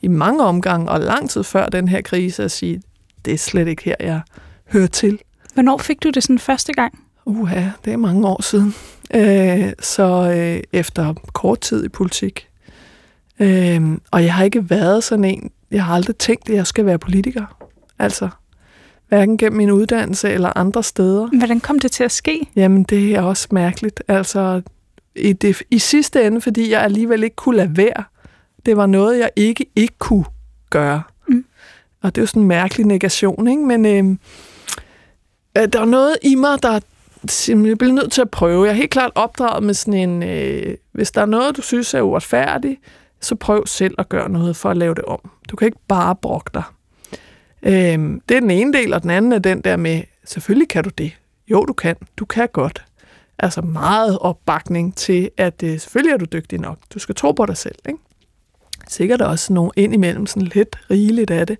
i 0.02 0.08
mange 0.08 0.44
omgange, 0.44 0.90
og 0.90 1.00
lang 1.00 1.30
tid 1.30 1.44
før 1.44 1.66
den 1.66 1.88
her 1.88 2.02
krise, 2.02 2.44
at 2.44 2.52
sige, 2.52 2.82
det 3.26 3.34
er 3.34 3.38
slet 3.38 3.68
ikke 3.68 3.84
her, 3.84 3.96
jeg 4.00 4.22
hører 4.72 4.88
til. 4.88 5.20
Hvornår 5.54 5.78
fik 5.78 6.04
du 6.04 6.10
det 6.10 6.24
sådan 6.24 6.40
første 6.40 6.74
gang? 6.74 7.00
Uha, 7.26 7.64
det 7.86 7.94
er 7.94 7.98
mange 7.98 8.28
år 8.28 8.42
siden. 8.42 8.76
Øh, 9.14 9.74
så 9.80 10.34
øh, 10.38 10.64
efter 10.74 11.14
kort 11.34 11.60
tid 11.60 11.86
i 11.86 11.90
politik. 11.90 12.48
Øh, 13.40 13.82
og 14.12 14.24
jeg 14.24 14.34
har 14.34 14.44
ikke 14.44 14.70
været 14.70 15.04
sådan 15.04 15.26
en, 15.26 15.52
jeg 15.72 15.86
har 15.86 15.96
aldrig 15.96 16.16
tænkt, 16.16 16.50
at 16.50 16.56
jeg 16.56 16.68
skal 16.68 16.86
være 16.86 17.00
politiker. 17.00 17.46
Altså, 18.00 18.30
hverken 19.12 19.38
gennem 19.38 19.58
min 19.58 19.72
uddannelse 19.72 20.30
eller 20.30 20.58
andre 20.58 20.84
steder. 20.84 21.28
Hvordan 21.38 21.60
kom 21.60 21.80
det 21.80 21.92
til 21.92 22.04
at 22.04 22.12
ske? 22.12 22.50
Jamen, 22.56 22.84
det 22.84 23.16
er 23.16 23.22
også 23.22 23.48
mærkeligt. 23.52 24.04
Altså, 24.08 24.62
i, 25.16 25.34
det, 25.34 25.62
i 25.72 25.80
sidste 25.80 26.28
ende, 26.28 26.42
fordi 26.42 26.72
jeg 26.72 26.82
alligevel 26.82 27.24
ikke 27.24 27.36
kunne 27.36 27.58
lade 27.58 27.78
være. 27.78 28.04
Det 28.66 28.78
var 28.78 28.86
noget, 28.86 29.20
jeg 29.20 29.30
ikke 29.36 29.66
ikke 29.76 29.94
kunne 30.00 30.26
gøre. 30.70 31.02
Mm. 31.28 31.46
Og 32.02 32.16
det 32.16 32.22
er 32.22 32.24
jo 32.24 32.28
sådan 32.28 32.42
en 32.42 32.48
mærkelig 32.48 32.86
negation, 32.86 33.48
ikke? 33.48 33.64
Men 33.64 33.86
øh, 33.86 34.18
øh 35.58 35.68
der 35.74 35.82
er 35.82 35.86
noget 35.86 36.18
i 36.24 36.36
mig, 36.36 36.64
der 36.64 36.80
jeg 37.48 37.78
bliver 37.78 37.94
nødt 37.94 38.12
til 38.12 38.22
at 38.22 38.30
prøve. 38.30 38.66
Jeg 38.66 38.72
er 38.72 38.76
helt 38.76 38.92
klart 38.92 39.12
opdraget 39.16 39.64
med 39.64 39.74
sådan 39.74 40.10
en, 40.10 40.24
øh, 40.24 40.78
hvis 40.92 41.12
der 41.12 41.22
er 41.22 41.26
noget, 41.26 41.58
du 41.58 41.62
synes 41.62 41.94
er 41.94 42.02
uretfærdigt, 42.02 42.80
så 43.22 43.36
prøv 43.36 43.68
selv 43.68 43.96
at 43.98 44.10
gøre 44.10 44.30
noget 44.30 44.56
for 44.56 44.70
at 44.70 44.78
lave 44.78 44.96
det 44.96 45.06
om. 45.06 45.20
Du 45.50 45.56
kan 45.56 45.66
ikke 45.66 45.80
bare 45.88 46.16
brokke 46.16 46.52
dig. 46.54 46.64
Øhm, 47.64 48.22
det 48.30 48.38
er 48.38 48.42
den 48.42 48.52
ene 48.52 48.74
del, 48.74 48.94
og 48.94 49.02
den 49.02 49.10
anden 49.10 49.32
er 49.32 49.40
den 49.40 49.62
der 49.62 49.76
med, 49.76 50.02
selvfølgelig 50.26 50.70
kan 50.70 50.84
du 50.84 50.90
det. 50.90 51.12
Jo, 51.48 51.66
du 51.66 51.74
kan. 51.74 51.96
Du 52.18 52.26
kan 52.26 52.50
godt. 52.54 52.86
Altså 53.40 53.62
meget 53.62 54.20
opbakning 54.20 54.96
til, 54.96 55.30
at 55.38 55.64
øh, 55.64 55.80
selvfølgelig 55.80 56.14
er 56.14 56.18
du 56.18 56.26
dygtig 56.26 56.60
nok. 56.60 56.78
Du 56.94 57.00
skal 57.00 57.16
tro 57.16 57.32
på 57.32 57.46
dig 57.46 57.58
selv. 57.58 57.76
Ikke? 57.88 58.00
Sikkert 58.88 59.22
også 59.22 59.54
nogle 59.54 59.72
ind 59.76 59.94
imellem 59.94 60.26
sådan 60.26 60.48
lidt 60.56 60.76
rigeligt 60.92 61.32
af 61.32 61.48
det. 61.48 61.58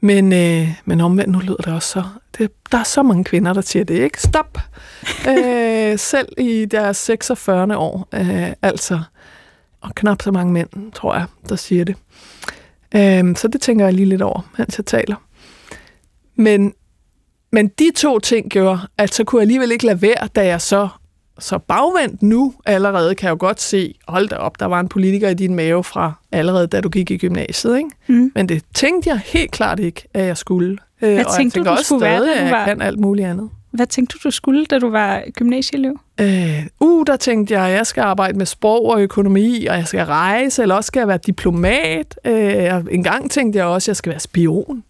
Men, 0.00 0.32
øh, 0.32 0.68
men 0.84 1.00
omvendt, 1.00 1.30
nu 1.32 1.38
lyder 1.38 1.56
det 1.56 1.74
også 1.74 1.88
så... 1.88 2.02
Det, 2.38 2.50
der 2.72 2.78
er 2.78 2.82
så 2.82 3.02
mange 3.02 3.24
kvinder, 3.24 3.52
der 3.52 3.60
siger 3.60 3.84
det, 3.84 3.94
ikke? 3.94 4.22
Stop! 4.22 4.58
øh, 5.30 5.98
selv 5.98 6.28
i 6.38 6.64
deres 6.64 6.96
46. 6.96 7.76
år, 7.76 8.08
øh, 8.14 8.52
altså. 8.62 9.00
Og 9.80 9.94
knap 9.94 10.22
så 10.22 10.30
mange 10.32 10.52
mænd, 10.52 10.92
tror 10.92 11.14
jeg, 11.14 11.26
der 11.48 11.56
siger 11.56 11.84
det. 11.84 11.96
Øh, 12.94 13.36
så 13.36 13.48
det 13.52 13.60
tænker 13.60 13.84
jeg 13.84 13.94
lige 13.94 14.06
lidt 14.06 14.22
over, 14.22 14.50
mens 14.58 14.78
jeg 14.78 14.86
taler. 14.86 15.16
Men, 16.36 16.72
men 17.52 17.68
de 17.68 17.90
to 17.96 18.18
ting 18.18 18.50
gjorde, 18.50 18.78
at 18.98 19.14
så 19.14 19.24
kunne 19.24 19.38
jeg 19.38 19.42
alligevel 19.42 19.72
ikke 19.72 19.86
lade 19.86 20.02
være, 20.02 20.28
da 20.36 20.46
jeg 20.46 20.60
så 20.60 20.88
så 21.40 21.58
bagvendt 21.58 22.22
nu 22.22 22.54
allerede 22.66 23.14
kan 23.14 23.26
jeg 23.26 23.30
jo 23.30 23.36
godt 23.40 23.60
se, 23.60 23.94
hold 24.08 24.28
da 24.28 24.36
op, 24.36 24.60
der 24.60 24.66
var 24.66 24.80
en 24.80 24.88
politiker 24.88 25.28
i 25.28 25.34
din 25.34 25.54
mave 25.54 25.84
fra 25.84 26.12
allerede, 26.32 26.66
da 26.66 26.80
du 26.80 26.88
gik 26.88 27.10
i 27.10 27.16
gymnasiet. 27.16 27.76
Ikke? 27.76 27.90
Mm. 28.06 28.32
Men 28.34 28.48
det 28.48 28.62
tænkte 28.74 29.10
jeg 29.10 29.18
helt 29.18 29.50
klart 29.50 29.80
ikke, 29.80 30.08
at 30.14 30.24
jeg 30.26 30.36
skulle. 30.36 30.78
Hvad 30.98 31.10
og 31.10 31.16
tænkte 31.16 31.28
jeg 31.28 31.36
tænker 31.36 31.62
du, 31.62 31.64
du 31.64 31.70
også 31.70 31.84
skulle 31.84 32.04
være, 32.04 32.18
stadig, 32.18 32.40
du 32.40 32.44
at 32.44 32.50
var- 32.50 32.56
jeg 32.58 32.66
kan 32.66 32.82
alt 32.82 32.98
muligt 33.00 33.28
andet. 33.28 33.50
Hvad 33.70 33.86
tænkte 33.86 34.18
du, 34.18 34.28
du 34.28 34.30
skulle, 34.30 34.66
da 34.66 34.78
du 34.78 34.90
var 34.90 35.22
gymnasieelev? 35.32 36.00
Øh, 36.20 36.66
uh, 36.80 37.06
der 37.06 37.16
tænkte 37.16 37.54
jeg, 37.54 37.66
at 37.66 37.72
jeg 37.72 37.86
skal 37.86 38.00
arbejde 38.00 38.38
med 38.38 38.46
sprog 38.46 38.86
og 38.86 39.00
økonomi, 39.00 39.66
og 39.66 39.76
jeg 39.76 39.86
skal 39.86 40.04
rejse, 40.04 40.62
eller 40.62 40.74
også 40.74 40.88
skal 40.88 41.00
jeg 41.00 41.08
være 41.08 41.18
diplomat. 41.26 42.18
Øh, 42.24 42.72
en 42.90 43.02
gang 43.02 43.30
tænkte 43.30 43.58
jeg 43.58 43.66
også, 43.66 43.84
at 43.84 43.88
jeg 43.88 43.96
skal 43.96 44.10
være 44.10 44.20
spion. 44.20 44.84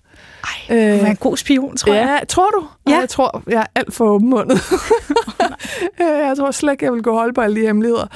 Ej, 0.45 0.95
Øh, 0.95 1.03
var 1.03 1.07
en 1.09 1.17
god 1.17 1.37
spion, 1.37 1.77
tror 1.77 1.95
jeg. 1.95 2.19
Ja, 2.21 2.25
tror 2.25 2.51
du? 2.51 2.67
Ja. 2.89 2.95
Og 2.95 3.01
Jeg 3.01 3.09
tror, 3.09 3.43
jeg 3.49 3.61
er 3.61 3.67
alt 3.75 3.95
for 3.95 4.05
åbenmundet. 4.05 4.61
Øh, 6.01 6.07
jeg 6.07 6.35
tror 6.37 6.51
slet 6.51 6.73
ikke, 6.73 6.85
jeg 6.85 6.93
vil 6.93 7.03
gå 7.03 7.21
alle 7.39 7.61
de 7.61 7.67
hemmeligheder. 7.67 8.07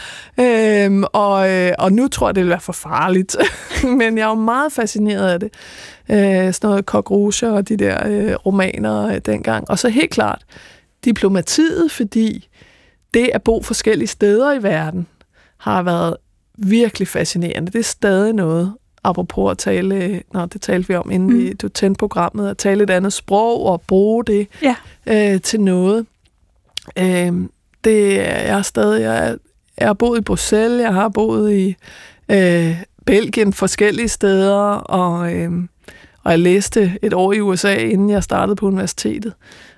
Øhm, 0.41 1.05
og, 1.13 1.51
øh, 1.51 1.73
og 1.79 1.93
nu 1.93 2.09
tror 2.09 2.29
jeg, 2.29 2.35
det 2.35 2.43
vil 2.43 2.51
være 2.51 2.61
for 2.61 2.73
farligt. 2.73 3.37
Men 3.99 4.19
jeg 4.19 4.25
er 4.25 4.29
jo 4.29 4.35
meget 4.35 4.73
fascineret 4.73 5.29
af 5.29 5.41
det. 5.41 5.51
Øh, 6.11 6.53
sådan 6.53 6.71
noget 6.71 6.87
Kok 6.87 7.11
Rouge 7.11 7.51
og 7.53 7.69
de 7.69 7.77
der 7.77 8.07
øh, 8.07 8.35
romaner 8.35 9.07
øh, 9.07 9.19
dengang. 9.27 9.71
Og 9.71 9.79
så 9.79 9.89
helt 9.89 10.11
klart 10.11 10.45
diplomatiet, 11.05 11.93
fordi 11.93 12.49
det 13.15 13.31
at 13.35 13.43
bo 13.43 13.63
forskellige 13.63 14.09
steder 14.09 14.53
i 14.53 14.63
verden 14.63 15.07
har 15.59 15.83
været 15.83 16.17
virkelig 16.59 17.09
fascinerende. 17.09 17.73
Det 17.73 17.79
er 17.79 17.83
stadig 17.83 18.33
noget, 18.33 18.75
apropos 19.05 19.51
at 19.51 19.59
tale, 19.59 20.23
nå, 20.35 20.47
det 20.47 20.61
talte 20.61 20.89
vi 20.89 20.95
om, 20.95 21.11
inden 21.11 21.29
Mm. 21.33 21.39
vi, 21.39 21.53
du 21.53 21.69
tændte 21.69 21.99
programmet, 21.99 22.51
at 22.51 22.57
tale 22.59 22.83
et 22.85 22.91
andet 22.91 23.13
sprog 23.13 23.67
og 23.67 23.81
bruge 23.87 24.25
det 24.25 24.47
Ja. 24.63 24.75
øh, 25.07 25.41
til 25.41 25.61
noget. 25.61 26.07
Øh, 26.99 27.33
det 27.85 28.21
er 28.29 28.55
jeg 28.55 28.65
stadig, 28.65 29.03
jeg, 29.03 29.29
er- 29.31 29.37
jeg 29.79 29.87
har 29.89 29.95
boet 29.95 30.19
i 30.19 30.23
Bruxelles, 30.23 30.81
jeg 30.83 30.95
har 30.95 31.09
boet 31.09 31.53
i 31.53 31.77
øh, 32.29 32.83
Belgien 33.07 33.53
forskellige 33.53 34.09
steder, 34.09 34.55
og, 34.75 35.33
øh, 35.35 35.53
og 36.25 36.31
jeg 36.31 36.39
læste 36.39 36.99
et 37.03 37.13
år 37.15 37.33
i 37.33 37.41
USA, 37.41 37.75
inden 37.75 38.11
jeg 38.11 38.23
startede 38.23 38.57
på 38.57 38.67
universitetet. 38.67 39.33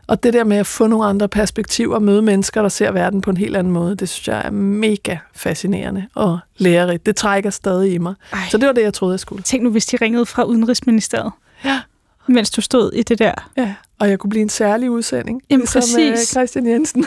Og 0.07 0.23
det 0.23 0.33
der 0.33 0.45
med 0.45 0.57
at 0.57 0.67
få 0.67 0.87
nogle 0.87 1.05
andre 1.07 1.29
perspektiver, 1.29 1.99
møde 1.99 2.23
mennesker, 2.23 2.63
der 2.63 2.69
ser 2.69 2.91
verden 2.91 3.21
på 3.21 3.31
en 3.31 3.37
helt 3.37 3.57
anden 3.57 3.73
måde, 3.73 3.97
det 3.97 4.09
synes 4.09 4.29
jeg 4.29 4.43
er 4.45 4.51
mega 4.51 5.17
fascinerende 5.35 6.07
og 6.15 6.39
lærerigt. 6.57 7.07
Det 7.07 7.17
trækker 7.17 7.51
stadig 7.51 7.93
i 7.93 7.99
mig. 7.99 8.15
Ej. 8.33 8.39
Så 8.51 8.59
det 8.59 8.67
var 8.67 8.73
det, 8.73 8.83
jeg 8.83 8.95
troede, 8.95 9.13
jeg 9.13 9.21
skulle. 9.21 9.43
Tænk 9.43 9.63
nu, 9.63 9.71
hvis 9.71 9.87
de 9.87 9.97
ringede 9.97 10.27
fra 10.27 10.43
Udenrigsministeriet, 10.45 11.33
Ja. 11.65 11.81
mens 12.29 12.51
du 12.51 12.61
stod 12.61 12.93
i 12.93 13.03
det 13.03 13.19
der. 13.19 13.51
Ja, 13.57 13.75
og 13.99 14.11
jeg 14.11 14.19
kunne 14.19 14.31
blive 14.31 14.43
en 14.43 14.49
særlig 14.49 14.91
udsending. 14.91 15.43
Jamen, 15.51 15.61
ligesom, 15.75 16.01
øh, 16.03 16.11
præcis. 16.13 16.31
Christian 16.31 16.67
Jensen. 16.67 17.03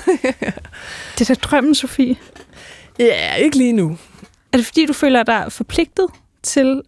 Det 1.20 1.30
er 1.30 1.34
da 1.34 1.34
drømmen, 1.34 1.76
Sofie. 1.76 2.16
ja, 3.00 3.36
ikke 3.36 3.58
lige 3.58 3.74
nu. 3.74 3.98
Er 4.54 4.58
det 4.58 4.66
fordi, 4.66 4.86
du 4.86 4.94
føler 4.94 5.24
dig 5.24 5.46
forpligtet 5.50 6.06
til 6.44 6.82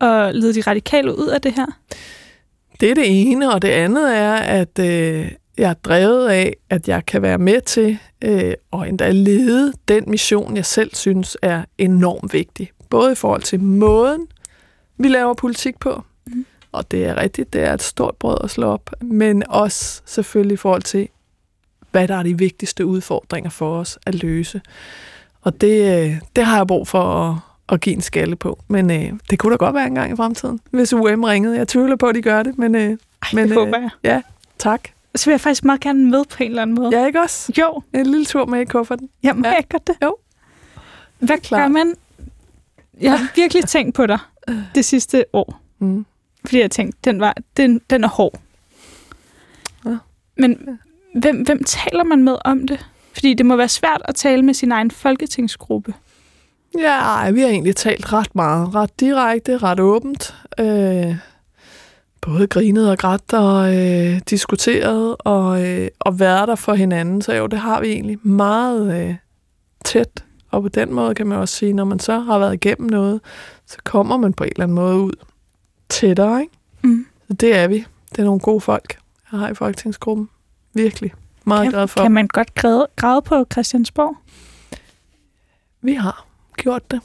at 0.00 0.34
lede 0.34 0.54
de 0.54 0.60
radikale 0.60 1.18
ud 1.18 1.26
af 1.26 1.40
det 1.40 1.52
her? 1.54 1.66
Det 2.80 2.90
er 2.90 2.94
det 2.94 3.04
ene, 3.30 3.52
og 3.52 3.62
det 3.62 3.68
andet 3.68 4.16
er, 4.16 4.34
at 4.34 4.78
øh, 4.78 5.30
jeg 5.58 5.70
er 5.70 5.74
drevet 5.74 6.28
af, 6.28 6.56
at 6.70 6.88
jeg 6.88 7.06
kan 7.06 7.22
være 7.22 7.38
med 7.38 7.60
til 7.60 7.98
øh, 8.24 8.54
og 8.70 8.88
endda 8.88 9.10
lede 9.10 9.72
den 9.88 10.04
mission, 10.06 10.56
jeg 10.56 10.66
selv 10.66 10.94
synes 10.94 11.36
er 11.42 11.62
enormt 11.78 12.32
vigtig. 12.32 12.70
Både 12.90 13.12
i 13.12 13.14
forhold 13.14 13.42
til 13.42 13.60
måden, 13.60 14.26
vi 14.98 15.08
laver 15.08 15.34
politik 15.34 15.78
på, 15.80 16.02
Mhm. 16.26 16.46
og 16.72 16.90
det 16.90 17.04
er 17.04 17.16
rigtigt, 17.16 17.52
det 17.52 17.62
er 17.62 17.72
et 17.74 17.82
stort 17.82 18.14
brød 18.16 18.36
at 18.44 18.50
slå 18.50 18.66
op, 18.66 18.90
men 19.02 19.42
også 19.48 20.02
selvfølgelig 20.06 20.54
i 20.54 20.56
forhold 20.56 20.82
til, 20.82 21.08
hvad 21.90 22.08
der 22.08 22.14
er 22.16 22.22
de 22.22 22.38
vigtigste 22.38 22.86
udfordringer 22.86 23.50
for 23.50 23.76
os 23.78 23.98
at 24.06 24.14
løse. 24.22 24.60
Og 25.42 25.60
det, 25.60 26.04
øh, 26.04 26.20
det 26.36 26.44
har 26.44 26.56
jeg 26.56 26.66
brug 26.66 26.88
for 26.88 27.02
at, 27.30 27.36
at 27.74 27.80
give 27.80 27.94
en 27.94 28.00
skalle 28.02 28.36
på. 28.36 28.58
Men 28.68 28.90
øh, 28.90 29.12
det 29.30 29.38
kunne 29.38 29.50
da 29.52 29.56
godt 29.56 29.74
være 29.74 29.86
en 29.86 29.94
gang 29.94 30.12
i 30.12 30.16
fremtiden, 30.16 30.60
hvis 30.70 30.92
UM 30.92 31.24
ringede. 31.24 31.56
Jeg 31.58 31.68
tvivler 31.68 31.96
på, 31.96 32.06
at 32.06 32.14
de 32.14 32.22
gør 32.22 32.42
det, 32.42 32.58
men, 32.58 32.74
øh, 32.74 32.80
Ej, 32.82 32.96
Men, 33.34 33.44
det 33.44 33.50
øh, 33.50 33.56
håber 33.58 33.78
jeg. 33.78 33.90
ja, 34.04 34.22
tak. 34.58 34.88
Så 35.16 35.24
vil 35.26 35.32
jeg 35.32 35.40
faktisk 35.40 35.64
meget 35.64 35.80
gerne 35.80 36.10
med 36.10 36.24
på 36.24 36.42
en 36.42 36.48
eller 36.48 36.62
anden 36.62 36.76
måde. 36.76 36.98
Ja, 37.00 37.06
ikke 37.06 37.20
også? 37.20 37.52
Jo, 37.60 37.82
En 37.94 38.06
lille 38.06 38.24
tur 38.24 38.46
med 38.46 38.60
i 38.60 38.64
kufferten. 38.64 39.08
jamen, 39.22 39.44
Ja. 39.44 39.50
jeg 39.50 39.64
godt 39.70 39.86
det. 39.86 39.96
Jo. 40.02 40.16
Hvad 41.18 41.38
Klart. 41.38 41.60
gør 41.60 41.68
man? 41.68 41.94
Jeg 43.00 43.18
har 43.18 43.28
virkelig 43.36 43.64
tænkt 43.64 43.94
på 43.94 44.06
dig 44.06 44.18
det 44.74 44.84
sidste 44.84 45.24
år. 45.32 45.60
Mm. 45.78 46.06
Fordi 46.44 46.60
jeg 46.60 46.70
tænkte, 46.70 46.98
den, 47.04 47.20
var, 47.20 47.34
den, 47.56 47.80
den 47.90 48.04
er 48.04 48.08
hård. 48.08 48.40
Ja. 49.86 49.96
Men 50.36 50.78
hvem, 51.14 51.42
hvem 51.42 51.64
taler 51.64 52.04
man 52.04 52.22
med 52.22 52.36
om 52.44 52.66
det? 52.66 52.86
Fordi 53.12 53.34
det 53.34 53.46
må 53.46 53.56
være 53.56 53.68
svært 53.68 54.02
at 54.04 54.14
tale 54.14 54.42
med 54.42 54.54
sin 54.54 54.72
egen 54.72 54.90
folketingsgruppe. 54.90 55.94
Ja, 56.78 56.92
ej, 56.98 57.30
vi 57.30 57.40
har 57.40 57.48
egentlig 57.48 57.76
talt 57.76 58.12
ret 58.12 58.34
meget. 58.34 58.74
Ret 58.74 59.00
direkte, 59.00 59.58
ret 59.58 59.80
åbent. 59.80 60.34
Øh, 60.60 61.16
både 62.24 62.46
grinet 62.46 62.90
og 62.90 62.98
grædt 62.98 63.32
og 63.32 63.76
øh, 63.76 64.20
diskuteret 64.30 65.16
og, 65.18 65.66
øh, 65.66 65.88
og 65.98 66.20
været 66.20 66.48
der 66.48 66.54
for 66.54 66.74
hinanden. 66.74 67.22
Så 67.22 67.34
jo, 67.34 67.46
det 67.46 67.58
har 67.58 67.80
vi 67.80 67.86
egentlig 67.88 68.18
meget 68.22 69.00
øh, 69.00 69.14
tæt. 69.84 70.24
Og 70.50 70.62
på 70.62 70.68
den 70.68 70.92
måde 70.92 71.14
kan 71.14 71.26
man 71.26 71.38
også 71.38 71.54
sige, 71.54 71.72
når 71.72 71.84
man 71.84 71.98
så 71.98 72.18
har 72.18 72.38
været 72.38 72.54
igennem 72.54 72.90
noget, 72.90 73.20
så 73.66 73.76
kommer 73.84 74.16
man 74.16 74.32
på 74.32 74.44
en 74.44 74.50
eller 74.50 74.62
anden 74.62 74.74
måde 74.74 74.96
ud 74.96 75.12
tættere. 75.88 76.40
Ikke? 76.40 76.52
Mm. 76.82 77.06
Så 77.28 77.34
det 77.34 77.56
er 77.56 77.68
vi. 77.68 77.84
Det 78.10 78.18
er 78.18 78.24
nogle 78.24 78.40
gode 78.40 78.60
folk, 78.60 78.98
jeg 79.32 79.40
har 79.40 79.48
i 79.48 79.54
folketingsgruppen. 79.54 80.28
Virkelig. 80.74 81.12
Meget 81.44 81.68
glad 81.68 81.88
for. 81.88 82.02
kan 82.02 82.12
man 82.12 82.28
godt 82.28 82.54
græde, 82.54 82.86
græde 82.96 83.22
på 83.22 83.46
Christiansborg? 83.52 84.16
Vi 85.82 85.94
har 85.94 86.26
gjort 86.56 86.90
det. 86.90 87.00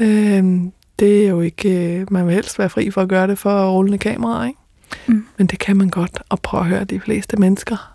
Øhm, 0.00 0.72
det 0.98 1.24
er 1.24 1.28
jo 1.28 1.40
ikke... 1.40 1.96
Øh, 1.98 2.12
man 2.12 2.26
vil 2.26 2.34
helst 2.34 2.58
være 2.58 2.68
fri 2.68 2.90
for 2.90 3.02
at 3.02 3.08
gøre 3.08 3.26
det 3.26 3.38
for 3.38 3.70
rullende 3.70 3.98
kameraer, 3.98 4.46
ikke? 4.46 4.58
Mm. 5.06 5.26
Men 5.36 5.46
det 5.46 5.58
kan 5.58 5.76
man 5.76 5.88
godt. 5.88 6.22
Og 6.28 6.40
prøve 6.40 6.60
at 6.60 6.66
høre, 6.66 6.84
de 6.84 7.00
fleste 7.00 7.36
mennesker 7.36 7.94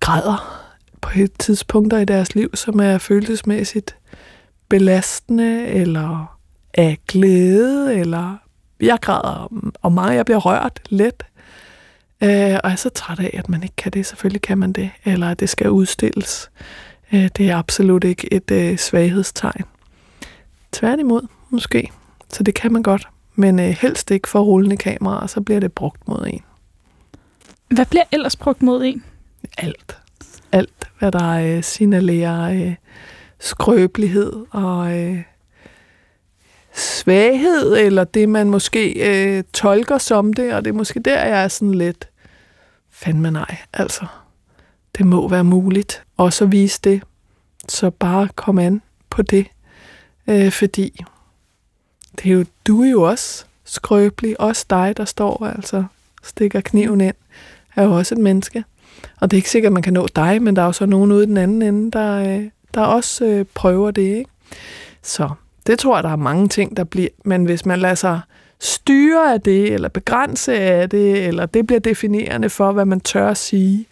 græder 0.00 0.66
på 1.00 1.10
et 1.16 1.32
tidspunkter 1.38 1.98
i 1.98 2.04
deres 2.04 2.34
liv, 2.34 2.50
som 2.54 2.80
er 2.80 2.98
følelsesmæssigt 2.98 3.96
belastende, 4.68 5.66
eller 5.66 6.38
af 6.74 6.98
glæde, 7.08 7.94
eller 7.94 8.36
jeg 8.80 8.98
græder 9.00 9.52
og 9.82 9.92
meget, 9.92 10.16
jeg 10.16 10.24
bliver 10.24 10.38
rørt 10.38 10.80
let. 10.88 11.22
Øh, 12.22 12.28
og 12.28 12.30
jeg 12.40 12.60
er 12.64 12.76
så 12.76 12.88
træt 12.88 13.18
af, 13.20 13.30
at 13.38 13.48
man 13.48 13.62
ikke 13.62 13.76
kan 13.76 13.92
det. 13.92 14.06
Selvfølgelig 14.06 14.42
kan 14.42 14.58
man 14.58 14.72
det, 14.72 14.90
eller 15.04 15.30
at 15.30 15.40
det 15.40 15.48
skal 15.48 15.70
udstilles. 15.70 16.50
Øh, 17.12 17.28
det 17.36 17.50
er 17.50 17.56
absolut 17.56 18.04
ikke 18.04 18.32
et 18.34 18.50
øh, 18.50 18.78
svaghedstegn. 18.78 19.64
Tværtimod, 20.72 21.26
måske. 21.56 21.90
Så 22.28 22.42
det 22.42 22.54
kan 22.54 22.72
man 22.72 22.82
godt. 22.82 23.08
Men 23.34 23.58
øh, 23.58 23.66
helst 23.66 24.10
ikke 24.10 24.28
for 24.28 24.40
rullende 24.40 24.76
kameraer, 24.76 25.26
så 25.26 25.40
bliver 25.40 25.60
det 25.60 25.72
brugt 25.72 26.08
mod 26.08 26.26
en. 26.26 26.42
Hvad 27.68 27.86
bliver 27.86 28.04
ellers 28.12 28.36
brugt 28.36 28.62
mod 28.62 28.84
en? 28.84 29.04
Alt. 29.58 29.96
Alt, 30.52 30.88
hvad 30.98 31.12
der 31.12 31.28
øh, 31.28 31.62
signalerer 31.62 32.52
øh, 32.52 32.74
skrøbelighed 33.38 34.32
og 34.50 34.98
øh, 34.98 35.22
svaghed, 36.72 37.76
eller 37.76 38.04
det, 38.04 38.28
man 38.28 38.50
måske 38.50 38.92
øh, 38.92 39.44
tolker 39.52 39.98
som 39.98 40.32
det, 40.32 40.54
og 40.54 40.64
det 40.64 40.70
er 40.70 40.74
måske 40.74 41.00
der, 41.00 41.24
jeg 41.24 41.44
er 41.44 41.48
sådan 41.48 41.74
lidt, 41.74 42.08
fandme 42.90 43.30
nej, 43.30 43.56
altså. 43.72 44.06
Det 44.98 45.06
må 45.06 45.28
være 45.28 45.44
muligt 45.44 46.04
også 46.16 46.44
at 46.44 46.52
vise 46.52 46.80
det, 46.84 47.02
så 47.68 47.90
bare 47.90 48.28
kom 48.34 48.58
an 48.58 48.82
på 49.10 49.22
det, 49.22 49.46
øh, 50.28 50.52
fordi 50.52 51.04
det 52.18 52.30
er 52.30 52.34
jo, 52.34 52.44
du 52.66 52.82
er 52.82 52.90
jo 52.90 53.02
også 53.02 53.44
skrøbelig, 53.64 54.40
også 54.40 54.66
dig, 54.70 54.94
der 54.96 55.04
står 55.04 55.46
altså 55.56 55.84
stikker 56.22 56.60
kniven 56.60 57.00
ind, 57.00 57.14
er 57.76 57.84
jo 57.84 57.92
også 57.96 58.14
et 58.14 58.20
menneske. 58.20 58.64
Og 59.20 59.30
det 59.30 59.36
er 59.36 59.38
ikke 59.38 59.50
sikkert, 59.50 59.70
at 59.70 59.74
man 59.74 59.82
kan 59.82 59.92
nå 59.92 60.08
dig, 60.16 60.42
men 60.42 60.56
der 60.56 60.62
er 60.62 60.66
jo 60.66 60.72
så 60.72 60.86
nogen 60.86 61.12
ude 61.12 61.22
i 61.24 61.26
den 61.26 61.36
anden 61.36 61.62
ende, 61.62 61.90
der, 61.90 62.36
øh, 62.38 62.44
der 62.74 62.80
også 62.80 63.24
øh, 63.24 63.44
prøver 63.54 63.90
det. 63.90 64.02
Ikke? 64.02 64.30
Så 65.02 65.30
Det 65.66 65.78
tror 65.78 65.96
jeg, 65.96 66.04
der 66.04 66.10
er 66.10 66.16
mange 66.16 66.48
ting, 66.48 66.76
der 66.76 66.84
bliver. 66.84 67.08
Men 67.24 67.44
hvis 67.44 67.66
man 67.66 67.78
lader 67.78 67.94
sig 67.94 68.20
styre 68.60 69.32
af 69.32 69.40
det, 69.40 69.72
eller 69.72 69.88
begrænse 69.88 70.58
af 70.58 70.90
det, 70.90 71.26
eller 71.26 71.46
det 71.46 71.66
bliver 71.66 71.80
definerende 71.80 72.50
for, 72.50 72.72
hvad 72.72 72.84
man 72.84 73.00
tør 73.00 73.28
at 73.28 73.36
sige, 73.36 73.86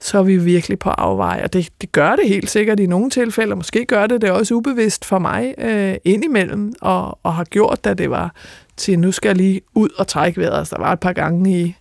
så 0.00 0.18
er 0.18 0.22
vi 0.22 0.36
virkelig 0.36 0.78
på 0.78 0.90
afveje. 0.90 1.42
Og 1.42 1.52
det, 1.52 1.68
det 1.80 1.92
gør 1.92 2.16
det 2.16 2.28
helt 2.28 2.50
sikkert 2.50 2.80
i 2.80 2.86
nogle 2.86 3.10
tilfælde, 3.10 3.52
og 3.52 3.56
måske 3.56 3.84
gør 3.84 4.06
det 4.06 4.20
det 4.20 4.30
også 4.30 4.54
ubevidst 4.54 5.04
for 5.04 5.18
mig 5.18 5.54
øh, 5.58 5.94
indimellem, 6.04 6.74
og, 6.80 7.18
og 7.22 7.34
har 7.34 7.44
gjort, 7.44 7.84
da 7.84 7.94
det 7.94 8.10
var 8.10 8.34
til, 8.76 8.98
nu 8.98 9.12
skal 9.12 9.28
jeg 9.28 9.36
lige 9.36 9.60
ud 9.74 9.88
og 9.98 10.06
trække 10.06 10.40
vejret. 10.40 10.58
Altså, 10.58 10.76
der 10.76 10.82
var 10.82 10.92
et 10.92 11.00
par 11.00 11.12
gange 11.12 11.60
i 11.60 11.76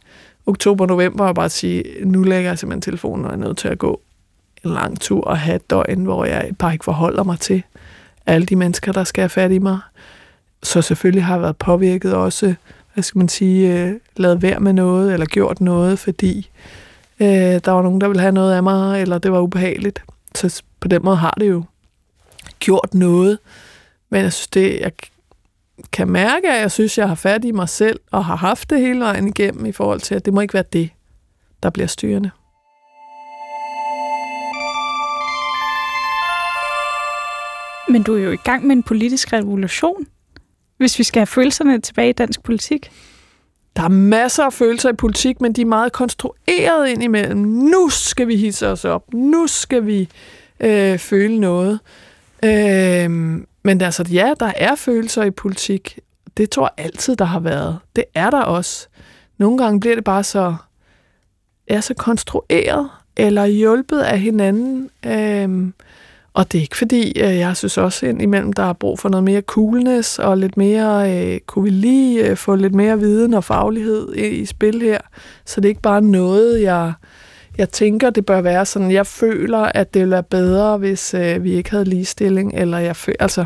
oktober-november, 0.46 1.26
og 1.26 1.36
bare 1.36 1.50
sige, 1.50 1.84
nu 2.04 2.24
lægger 2.24 2.50
jeg 2.50 2.60
simpelthen 2.60 2.82
telefonen, 2.82 3.26
og 3.26 3.32
er 3.32 3.36
nødt 3.36 3.58
til 3.58 3.68
at 3.68 3.78
gå 3.78 4.02
en 4.66 4.72
lang 4.72 5.00
tur 5.00 5.24
og 5.24 5.40
have 5.40 5.56
et 5.56 5.70
døgn, 5.70 6.04
hvor 6.04 6.26
jeg 6.26 6.52
bare 6.60 6.74
ikke 6.74 6.86
forholder 6.86 7.24
mig 7.24 7.40
til 7.40 7.64
alle 8.26 8.46
de 8.46 8.56
mennesker, 8.56 8.92
der 8.92 9.04
skal 9.04 9.22
have 9.22 9.30
fat 9.30 9.52
i 9.52 9.60
mig. 9.60 9.80
Så 10.64 10.82
selvfølgelig 10.82 11.24
har 11.24 11.34
jeg 11.34 11.42
været 11.42 11.58
påvirket 11.58 12.14
også, 12.14 12.54
hvad 12.94 13.04
skal 13.04 13.20
man 13.20 13.30
sige, 13.30 13.84
øh, 13.84 13.94
lavet 14.18 14.42
værd 14.42 14.62
med 14.62 14.74
noget, 14.74 15.14
eller 15.14 15.26
gjort 15.26 15.62
noget, 15.62 16.00
fordi 16.00 16.50
øh, 17.20 17.62
der 17.66 17.72
var 17.72 17.82
nogen, 17.82 18.02
der 18.02 18.08
ville 18.08 18.22
have 18.22 18.32
noget 18.32 18.54
af 18.54 18.64
mig, 18.64 19.02
eller 19.02 19.18
det 19.18 19.32
var 19.32 19.40
ubehageligt. 19.40 20.04
Så 20.36 20.64
på 20.80 20.88
den 20.88 21.02
måde 21.04 21.16
har 21.16 21.34
det 21.40 21.50
jo 21.50 21.64
gjort 22.60 22.94
noget. 22.94 23.40
Men 24.10 24.22
jeg 24.22 24.34
synes, 24.34 24.48
det, 24.48 24.80
jeg 24.80 24.92
kan 25.92 26.10
mærke, 26.10 26.50
at 26.50 26.62
jeg 26.62 26.72
synes, 26.72 26.98
jeg 26.98 27.08
har 27.08 27.16
fat 27.16 27.46
i 27.46 27.52
mig 27.52 27.70
selv, 27.70 28.00
og 28.12 28.26
har 28.26 28.36
haft 28.36 28.70
det 28.70 28.80
hele 28.80 29.00
vejen 29.00 29.28
igennem 29.28 29.66
i 29.66 29.72
forhold 29.72 30.00
til, 30.00 30.16
at 30.16 30.26
det 30.26 30.34
må 30.34 30.42
ikke 30.42 30.54
være 30.54 30.64
det, 30.74 30.90
der 31.64 31.70
bliver 31.70 31.88
styrende. 31.88 32.32
Men 37.90 38.04
du 38.04 38.16
er 38.16 38.20
jo 38.20 38.32
i 38.32 38.38
gang 38.44 38.68
med 38.68 38.76
en 38.76 38.84
politisk 38.84 39.34
revolution, 39.34 40.08
hvis 40.78 41.00
vi 41.00 41.04
skal 41.04 41.20
have 41.20 41.28
følelserne 41.28 41.82
tilbage 41.82 42.10
i 42.10 42.14
dansk 42.14 42.44
politik. 42.44 42.92
Der 43.80 43.86
er 43.86 43.90
masser 43.90 44.44
af 44.44 44.54
følelser 44.54 44.90
i 44.90 44.94
politik, 44.94 45.42
men 45.42 45.54
de 45.54 45.62
er 45.62 45.66
meget 45.66 45.92
konstrueret 45.92 46.90
ind 46.90 47.04
imellem. 47.04 47.38
Nu 47.38 47.90
skal 47.90 48.28
vi 48.28 48.36
hisse 48.36 48.68
os 48.68 48.86
op. 48.86 49.14
Nu 49.14 49.48
skal 49.48 49.86
vi 49.86 50.10
øh, 50.60 50.98
føle 50.98 51.40
noget. 51.40 51.80
Øh, 52.44 53.10
men 53.64 53.82
altså, 53.82 54.06
ja, 54.12 54.34
der 54.40 54.52
er 54.56 54.76
følelser 54.76 55.24
i 55.24 55.32
politik. 55.32 56.00
Det 56.38 56.50
tror 56.50 56.74
jeg 56.78 56.86
altid, 56.86 57.16
der 57.16 57.26
har 57.26 57.40
været. 57.40 57.80
Det 57.96 58.04
er 58.16 58.30
der 58.30 58.42
også. 58.42 58.88
Nogle 59.38 59.58
gange 59.58 59.80
bliver 59.80 59.96
det 59.96 60.04
bare 60.04 60.24
så, 60.24 60.56
er 61.68 61.82
så 61.82 61.94
konstrueret, 61.94 62.90
eller 63.18 63.46
hjulpet 63.46 64.00
af 64.00 64.20
hinanden. 64.20 64.90
Øh, 65.06 65.72
og 66.40 66.52
det 66.52 66.58
er 66.58 66.62
ikke 66.62 66.78
fordi, 66.78 67.20
øh, 67.20 67.38
jeg 67.38 67.58
synes 67.58 67.78
også 67.78 68.06
indimellem, 68.06 68.54
der 68.54 68.64
er 68.64 68.74
brug 68.74 69.00
for 69.00 69.10
noget 69.10 69.24
mere 69.24 69.42
coolness 69.42 70.20
og 70.20 70.38
lidt 70.38 70.58
mere, 70.58 71.14
øh, 71.14 71.40
kunne 71.40 71.64
vi 71.64 71.70
lige 71.70 72.28
øh, 72.28 72.38
få 72.38 72.56
lidt 72.56 72.76
mere 72.76 73.00
viden 73.00 73.34
og 73.34 73.44
faglighed 73.44 74.14
i, 74.14 74.28
i 74.28 74.46
spil 74.46 74.82
her. 74.82 74.98
Så 75.46 75.62
det 75.62 75.66
er 75.66 75.70
ikke 75.70 75.82
bare 75.82 76.02
noget, 76.02 76.62
jeg, 76.62 76.94
jeg 77.58 77.70
tænker, 77.70 78.10
det 78.10 78.26
bør 78.26 78.42
være 78.42 78.66
sådan, 78.66 78.92
jeg 78.92 79.08
føler, 79.08 79.60
at 79.60 79.94
det 79.94 80.00
ville 80.00 80.12
være 80.12 80.24
bedre, 80.24 80.78
hvis 80.78 81.14
øh, 81.14 81.44
vi 81.44 81.52
ikke 81.52 81.72
havde 81.72 81.86
ligestilling, 81.86 82.54
eller 82.54 82.78
jeg 82.78 82.96
føler, 82.96 83.18
altså, 83.20 83.46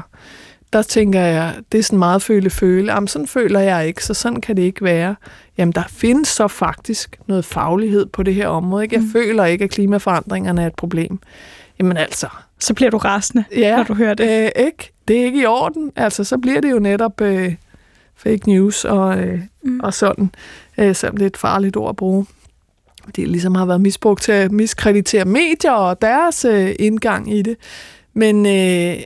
der 0.74 0.82
tænker 0.82 1.22
jeg, 1.22 1.54
det 1.72 1.78
er 1.78 1.84
sådan 1.84 2.00
meget 2.00 2.22
føle-føle. 2.22 2.94
Jamen, 2.94 3.08
sådan 3.08 3.28
føler 3.28 3.60
jeg 3.60 3.88
ikke, 3.88 4.06
så 4.06 4.14
sådan 4.14 4.42
kan 4.42 4.58
det 4.58 4.64
ikke 4.64 4.84
være. 4.84 5.16
Jamen, 5.58 5.72
der 5.72 5.84
findes 5.90 6.28
så 6.28 6.48
faktisk 6.48 7.20
noget 7.28 7.46
faglighed 7.46 8.06
på 8.06 8.24
det 8.24 8.36
her 8.36 8.48
område. 8.48 8.84
Ikke? 8.84 8.96
Jeg 8.96 9.04
mm. 9.04 9.12
føler 9.12 9.46
ikke, 9.46 9.64
at 9.64 9.70
klimaforandringerne 9.70 10.62
er 10.62 10.68
et 10.68 10.76
problem. 10.76 11.20
Jamen 11.80 11.98
altså, 11.98 12.28
så 12.64 12.74
bliver 12.74 12.92
du 12.92 12.98
rasende, 12.98 13.44
ja, 13.56 13.78
når 13.78 13.84
du 13.84 13.94
hører 13.94 14.14
det. 14.14 14.44
Øh, 14.44 14.66
ikke. 14.66 14.94
Det 15.08 15.22
er 15.22 15.26
ikke 15.26 15.42
i 15.42 15.46
orden. 15.46 15.92
Altså, 15.96 16.24
så 16.24 16.38
bliver 16.38 16.62
det 16.62 16.72
jo 16.72 16.80
netop 16.80 17.22
øh, 17.22 17.56
fake 18.16 18.50
news 18.50 18.86
og, 18.86 19.18
øh, 19.18 19.42
mm. 19.64 19.80
og 19.80 19.94
sådan, 19.94 20.32
øh, 20.78 20.96
selvom 20.96 21.18
det 21.18 21.24
er 21.24 21.28
et 21.28 21.38
farligt 21.38 21.78
ord 21.78 21.90
at 21.90 21.96
bruge. 21.96 22.26
Det 23.16 23.28
ligesom 23.28 23.56
har 23.56 23.66
været 23.66 23.82
misbrugt 23.82 24.22
til 24.22 24.32
at 24.32 24.52
miskreditere 24.52 25.26
medier 25.26 25.72
og 25.72 26.02
deres 26.02 26.46
øh, 26.46 26.76
indgang 26.80 27.34
i 27.34 27.42
det. 27.42 27.58
Men 28.14 28.46
øh, 28.46 29.04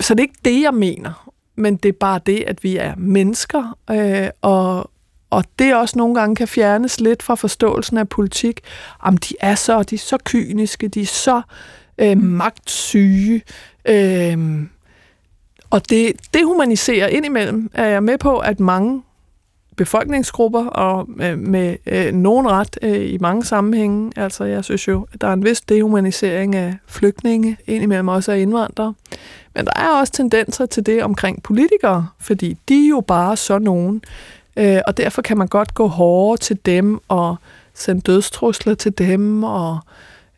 så 0.00 0.14
det 0.14 0.20
er 0.20 0.24
ikke 0.24 0.40
det, 0.44 0.62
jeg 0.62 0.74
mener. 0.74 1.32
Men 1.56 1.76
det 1.76 1.88
er 1.88 1.98
bare 2.00 2.20
det, 2.26 2.44
at 2.46 2.64
vi 2.64 2.76
er 2.76 2.94
mennesker, 2.96 3.78
øh, 3.90 4.28
og, 4.42 4.90
og 5.30 5.44
det 5.58 5.74
også 5.74 5.98
nogle 5.98 6.14
gange 6.14 6.36
kan 6.36 6.48
fjernes 6.48 7.00
lidt 7.00 7.22
fra 7.22 7.34
forståelsen 7.34 7.98
af 7.98 8.08
politik. 8.08 8.60
Om 9.00 9.16
de 9.16 9.34
er 9.40 9.54
så, 9.54 9.82
de 9.82 9.94
er 9.94 9.98
så 9.98 10.18
kyniske, 10.24 10.88
de 10.88 11.02
er 11.02 11.06
så 11.06 11.36
øh, 11.36 11.42
Øh, 11.98 12.22
magtsyge. 12.22 13.42
Øh, 13.88 14.38
og 15.70 15.90
det 15.90 16.12
dehumaniserer 16.34 17.06
indimellem, 17.06 17.70
er 17.74 17.86
jeg 17.86 18.02
med 18.02 18.18
på, 18.18 18.38
at 18.38 18.60
mange 18.60 19.02
befolkningsgrupper, 19.76 20.66
og 20.66 21.08
øh, 21.20 21.38
med 21.38 21.76
øh, 21.86 22.14
nogen 22.14 22.48
ret 22.48 22.78
øh, 22.82 23.12
i 23.12 23.18
mange 23.20 23.44
sammenhænge, 23.44 24.12
altså 24.16 24.44
jeg 24.44 24.64
synes 24.64 24.88
jo, 24.88 25.06
at 25.12 25.20
der 25.20 25.26
er 25.28 25.32
en 25.32 25.44
vis 25.44 25.60
dehumanisering 25.60 26.54
af 26.54 26.76
flygtninge, 26.86 27.56
indimellem 27.66 28.08
også 28.08 28.32
af 28.32 28.38
indvandrere. 28.38 28.94
Men 29.54 29.64
der 29.64 29.72
er 29.76 30.00
også 30.00 30.12
tendenser 30.12 30.66
til 30.66 30.86
det 30.86 31.02
omkring 31.02 31.42
politikere, 31.42 32.08
fordi 32.20 32.56
de 32.68 32.84
er 32.84 32.88
jo 32.88 33.00
bare 33.00 33.36
så 33.36 33.58
nogen, 33.58 34.02
øh, 34.56 34.80
og 34.86 34.96
derfor 34.96 35.22
kan 35.22 35.38
man 35.38 35.48
godt 35.48 35.74
gå 35.74 35.86
hårdere 35.86 36.36
til 36.36 36.58
dem 36.66 37.00
og 37.08 37.36
sende 37.74 38.00
dødstrusler 38.00 38.74
til 38.74 38.98
dem 38.98 39.44
og 39.44 39.72
øh, 39.72 39.80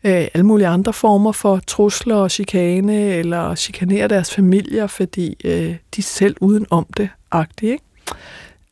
Øh, 0.05 0.27
alle 0.33 0.43
mulige 0.45 0.67
andre 0.67 0.93
former 0.93 1.31
for 1.31 1.59
trusler 1.67 2.15
og 2.15 2.31
chikane, 2.31 3.13
eller 3.13 3.55
chikanere 3.55 4.07
deres 4.07 4.33
familier, 4.33 4.87
fordi 4.87 5.37
øh, 5.43 5.75
de 5.95 5.97
er 5.97 6.01
selv 6.01 6.35
uden 6.41 6.65
om 6.69 6.85
det, 6.97 7.09
agtigt, 7.31 7.71
ikke? 7.71 7.83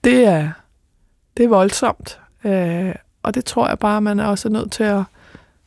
Det 0.04 0.26
er, 0.26 0.50
det 1.38 1.44
er 1.44 1.50
voldsomt, 1.50 2.20
øh, 2.44 2.96
og 3.24 3.36
det 3.36 3.46
tror 3.46 3.68
jeg 3.68 3.80
bare, 3.80 4.02
man 4.02 4.20
er 4.20 4.26
også 4.26 4.50
nødt 4.50 4.72
til 4.72 4.84
at 4.84 5.04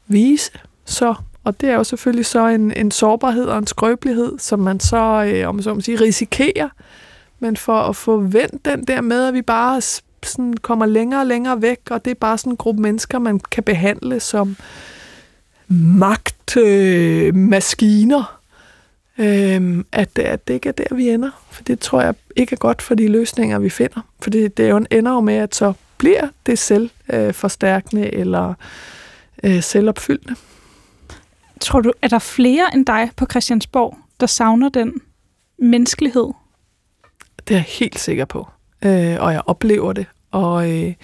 vise 0.06 0.50
så. 0.84 1.14
Og 1.44 1.60
det 1.60 1.68
er 1.68 1.74
jo 1.74 1.84
selvfølgelig 1.84 2.26
så 2.26 2.46
en, 2.46 2.72
en 2.76 2.90
sårbarhed 2.90 3.44
og 3.44 3.58
en 3.58 3.66
skrøbelighed, 3.66 4.38
som 4.38 4.58
man 4.58 4.80
så, 4.80 5.32
øh, 5.32 5.48
om 5.48 5.62
så 5.62 5.74
man 5.74 5.82
sige, 5.82 6.00
risikerer. 6.00 6.68
Men 7.38 7.56
for 7.56 7.80
at 7.80 7.96
få 7.96 8.16
vendt 8.16 8.64
den 8.64 8.84
der 8.84 9.00
med, 9.00 9.24
at 9.28 9.34
vi 9.34 9.42
bare 9.42 9.80
sådan 10.22 10.54
kommer 10.56 10.86
længere 10.86 11.20
og 11.20 11.26
længere 11.26 11.62
væk, 11.62 11.80
og 11.90 12.04
det 12.04 12.10
er 12.10 12.14
bare 12.14 12.38
sådan 12.38 12.52
en 12.52 12.56
gruppe 12.56 12.82
mennesker, 12.82 13.18
man 13.18 13.40
kan 13.50 13.62
behandle 13.62 14.20
som, 14.20 14.56
magtmaskiner, 15.68 18.40
øh, 19.18 19.18
øh, 19.18 19.84
at, 19.92 20.18
at 20.18 20.48
det 20.48 20.54
ikke 20.54 20.68
er 20.68 20.72
der, 20.72 20.94
vi 20.94 21.08
ender. 21.08 21.30
For 21.50 21.62
det 21.62 21.80
tror 21.80 22.02
jeg 22.02 22.14
ikke 22.36 22.52
er 22.52 22.56
godt 22.56 22.82
for 22.82 22.94
de 22.94 23.08
løsninger, 23.08 23.58
vi 23.58 23.70
finder. 23.70 24.00
For 24.20 24.30
det, 24.30 24.56
det 24.56 24.70
jo 24.70 24.86
ender 24.90 25.12
jo 25.12 25.20
med, 25.20 25.34
at 25.34 25.54
så 25.54 25.72
bliver 25.98 26.28
det 26.46 26.58
selvforstærkende 26.58 28.02
øh, 28.02 28.20
eller 28.20 28.54
øh, 29.42 29.62
selvopfyldende. 29.62 30.36
Tror 31.60 31.80
du, 31.80 31.92
er 32.02 32.08
der 32.08 32.18
flere 32.18 32.74
end 32.74 32.86
dig 32.86 33.10
på 33.16 33.26
Christiansborg, 33.30 33.98
der 34.20 34.26
savner 34.26 34.68
den 34.68 34.92
menneskelighed? 35.58 36.26
Det 37.48 37.54
er 37.54 37.58
jeg 37.58 37.66
helt 37.68 37.98
sikker 37.98 38.24
på. 38.24 38.48
Øh, 38.84 39.16
og 39.20 39.32
jeg 39.32 39.42
oplever 39.46 39.92
det. 39.92 40.06
Og 40.30 40.70
øh, 40.70 40.94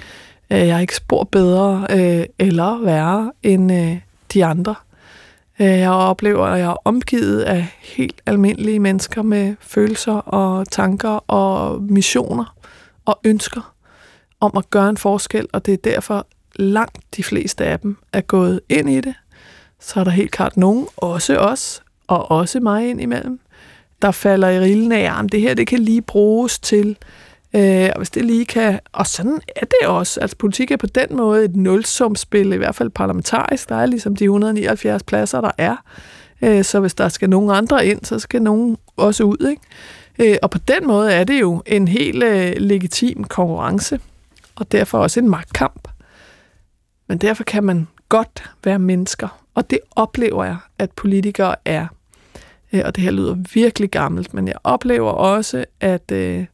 jeg 0.51 0.69
er 0.69 0.79
ikke 0.79 0.97
spor 0.97 1.25
bedre 1.25 1.87
øh, 1.91 2.25
eller 2.39 2.85
værre 2.85 3.33
end, 3.43 3.73
øh, 3.73 3.97
de 4.35 4.45
andre. 4.45 4.75
Øh, 5.61 5.67
jeg 5.67 5.91
oplever, 5.91 6.47
at 6.47 6.59
jeg 6.59 6.67
er 6.67 6.77
omgivet 6.85 7.41
af 7.41 7.67
helt 7.81 8.23
almindelige 8.27 8.79
mennesker 8.79 9.23
med 9.23 9.55
følelser 9.61 10.15
og 10.15 10.71
tanker 10.71 11.31
og 11.31 11.83
missioner 11.83 12.57
og 13.05 13.21
ønsker 13.25 13.75
om 14.41 14.57
at 14.57 14.71
gøre 14.71 14.89
en 14.89 14.97
forskel, 14.97 15.47
og 15.53 15.67
det 15.67 15.75
er 15.75 15.91
derfor 15.91 16.27
langt 16.57 16.99
de 17.17 17.25
fleste 17.25 17.65
af 17.65 17.81
dem 17.81 17.97
er 18.13 18.21
gået 18.21 18.61
ind 18.69 18.91
i 18.91 19.01
det. 19.01 19.15
Så 19.81 20.01
er 20.01 20.05
der 20.05 20.11
helt 20.11 20.31
klart 20.31 20.57
nogen, 20.57 20.87
også 20.97 21.39
os, 21.39 21.83
og 22.07 22.31
også 22.31 22.61
mig 22.61 22.91
ind 22.91 23.01
imellem, 23.01 23.41
der 24.03 24.11
falder 24.11 24.49
i 24.49 24.61
rillen 24.61 24.93
af, 24.93 25.19
at 25.19 25.33
det 25.33 25.41
her 25.41 25.55
det 25.55 25.67
kan 25.67 25.79
lige 25.79 26.03
bruges 26.03 26.59
til 26.59 26.97
Øh, 27.55 27.91
og 27.93 27.97
hvis 27.97 28.11
det 28.11 28.25
lige 28.25 28.45
kan... 28.45 28.81
Og 28.93 29.07
sådan 29.07 29.41
er 29.57 29.67
det 29.67 29.89
også. 29.89 30.21
Altså 30.21 30.37
politik 30.37 30.71
er 30.71 30.77
på 30.77 30.87
den 30.87 31.17
måde 31.17 31.45
et 31.45 31.57
nulsumspil, 31.57 32.53
i 32.53 32.57
hvert 32.57 32.75
fald 32.75 32.91
parlamentarisk. 32.91 33.69
Der 33.69 33.77
er 33.77 33.87
ligesom 33.87 34.17
de 34.17 34.25
179 34.25 35.03
pladser, 35.03 35.41
der 35.41 35.51
er. 35.59 35.77
Øh, 36.43 36.65
så 36.65 36.81
hvis 36.81 36.95
der 36.95 37.09
skal 37.09 37.31
nogen 37.31 37.51
andre 37.51 37.87
ind, 37.87 38.05
så 38.05 38.19
skal 38.19 38.43
nogen 38.43 38.77
også 38.97 39.25
ud. 39.25 39.49
Ikke? 39.51 40.33
Øh, 40.33 40.37
og 40.43 40.51
på 40.51 40.59
den 40.59 40.87
måde 40.87 41.13
er 41.13 41.25
det 41.25 41.41
jo 41.41 41.63
en 41.67 41.89
helt 41.89 42.23
øh, 42.23 42.53
legitim 42.57 43.25
konkurrence, 43.25 44.01
og 44.55 44.73
derfor 44.73 44.99
også 44.99 45.21
en 45.21 45.29
magtkamp. 45.29 45.89
Men 47.09 47.19
derfor 47.19 47.45
kan 47.45 47.65
man 47.65 47.89
godt 48.09 48.51
være 48.65 48.79
mennesker, 48.79 49.43
og 49.55 49.71
det 49.71 49.79
oplever 49.91 50.45
jeg, 50.45 50.57
at 50.79 50.91
politikere 50.91 51.55
er. 51.65 51.87
Øh, 52.73 52.83
og 52.85 52.97
det 52.97 53.05
her 53.05 53.11
lyder 53.11 53.37
virkelig 53.55 53.91
gammelt, 53.91 54.35
men 54.35 54.49
jeg 54.49 54.57
oplever 54.65 55.11
også, 55.11 55.65
at 55.81 56.13
øh, 56.13 56.45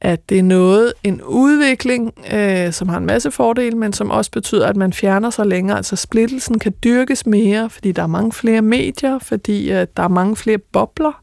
at 0.00 0.28
det 0.28 0.38
er 0.38 0.42
noget, 0.42 0.92
en 1.04 1.22
udvikling, 1.22 2.14
øh, 2.32 2.72
som 2.72 2.88
har 2.88 2.98
en 2.98 3.06
masse 3.06 3.30
fordele, 3.30 3.76
men 3.76 3.92
som 3.92 4.10
også 4.10 4.30
betyder, 4.30 4.66
at 4.66 4.76
man 4.76 4.92
fjerner 4.92 5.30
sig 5.30 5.46
længere. 5.46 5.76
Altså 5.76 5.96
splittelsen 5.96 6.58
kan 6.58 6.74
dyrkes 6.84 7.26
mere, 7.26 7.70
fordi 7.70 7.92
der 7.92 8.02
er 8.02 8.06
mange 8.06 8.32
flere 8.32 8.62
medier, 8.62 9.18
fordi 9.18 9.72
øh, 9.72 9.86
der 9.96 10.02
er 10.02 10.08
mange 10.08 10.36
flere 10.36 10.58
bobler. 10.58 11.22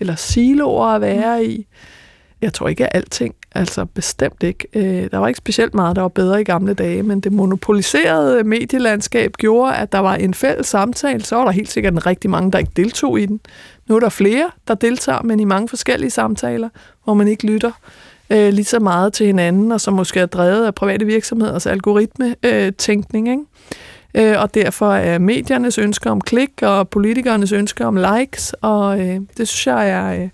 eller 0.00 0.14
siloer 0.14 0.86
at 0.86 1.00
være 1.00 1.44
i. 1.46 1.66
Jeg 2.40 2.52
tror 2.52 2.68
ikke, 2.68 2.86
at 2.86 2.96
alting, 2.96 3.34
altså 3.54 3.84
bestemt 3.84 4.42
ikke. 4.42 4.68
Øh, 4.74 5.10
der 5.10 5.18
var 5.18 5.28
ikke 5.28 5.38
specielt 5.38 5.74
meget, 5.74 5.96
der 5.96 6.02
var 6.02 6.08
bedre 6.08 6.40
i 6.40 6.44
gamle 6.44 6.74
dage, 6.74 7.02
men 7.02 7.20
det 7.20 7.32
monopoliserede 7.32 8.44
medielandskab 8.44 9.32
gjorde, 9.32 9.76
at 9.76 9.92
der 9.92 9.98
var 9.98 10.14
en 10.14 10.34
fælles 10.34 10.66
samtale. 10.66 11.24
Så 11.24 11.36
var 11.36 11.44
der 11.44 11.50
helt 11.50 11.70
sikkert 11.70 11.92
en 11.92 12.06
rigtig 12.06 12.30
mange, 12.30 12.52
der 12.52 12.58
ikke 12.58 12.72
deltog 12.76 13.20
i 13.20 13.26
den. 13.26 13.40
Nu 13.88 13.96
er 13.96 14.00
der 14.00 14.08
flere, 14.08 14.50
der 14.68 14.74
deltager, 14.74 15.22
men 15.22 15.40
i 15.40 15.44
mange 15.44 15.68
forskellige 15.68 16.10
samtaler, 16.10 16.68
hvor 17.04 17.14
man 17.14 17.28
ikke 17.28 17.46
lytter 17.46 17.72
øh, 18.30 18.52
lige 18.52 18.64
så 18.64 18.78
meget 18.78 19.12
til 19.12 19.26
hinanden, 19.26 19.72
og 19.72 19.80
som 19.80 19.94
måske 19.94 20.20
er 20.20 20.26
drevet 20.26 20.66
af 20.66 20.74
private 20.74 21.04
virksomheders 21.04 21.66
algoritme-tænkning. 21.66 23.28
Øh, 23.28 23.32
ikke? 23.32 23.44
Øh, 24.32 24.42
og 24.42 24.54
derfor 24.54 24.92
er 24.92 25.18
mediernes 25.18 25.78
ønsker 25.78 26.10
om 26.10 26.20
klik, 26.20 26.62
og 26.62 26.88
politikernes 26.88 27.52
ønsker 27.52 27.86
om 27.86 27.96
likes, 27.96 28.54
og 28.60 29.00
øh, 29.00 29.20
det 29.36 29.48
synes 29.48 29.66
jeg 29.66 29.90
er... 29.90 30.22
Øh, 30.22 30.28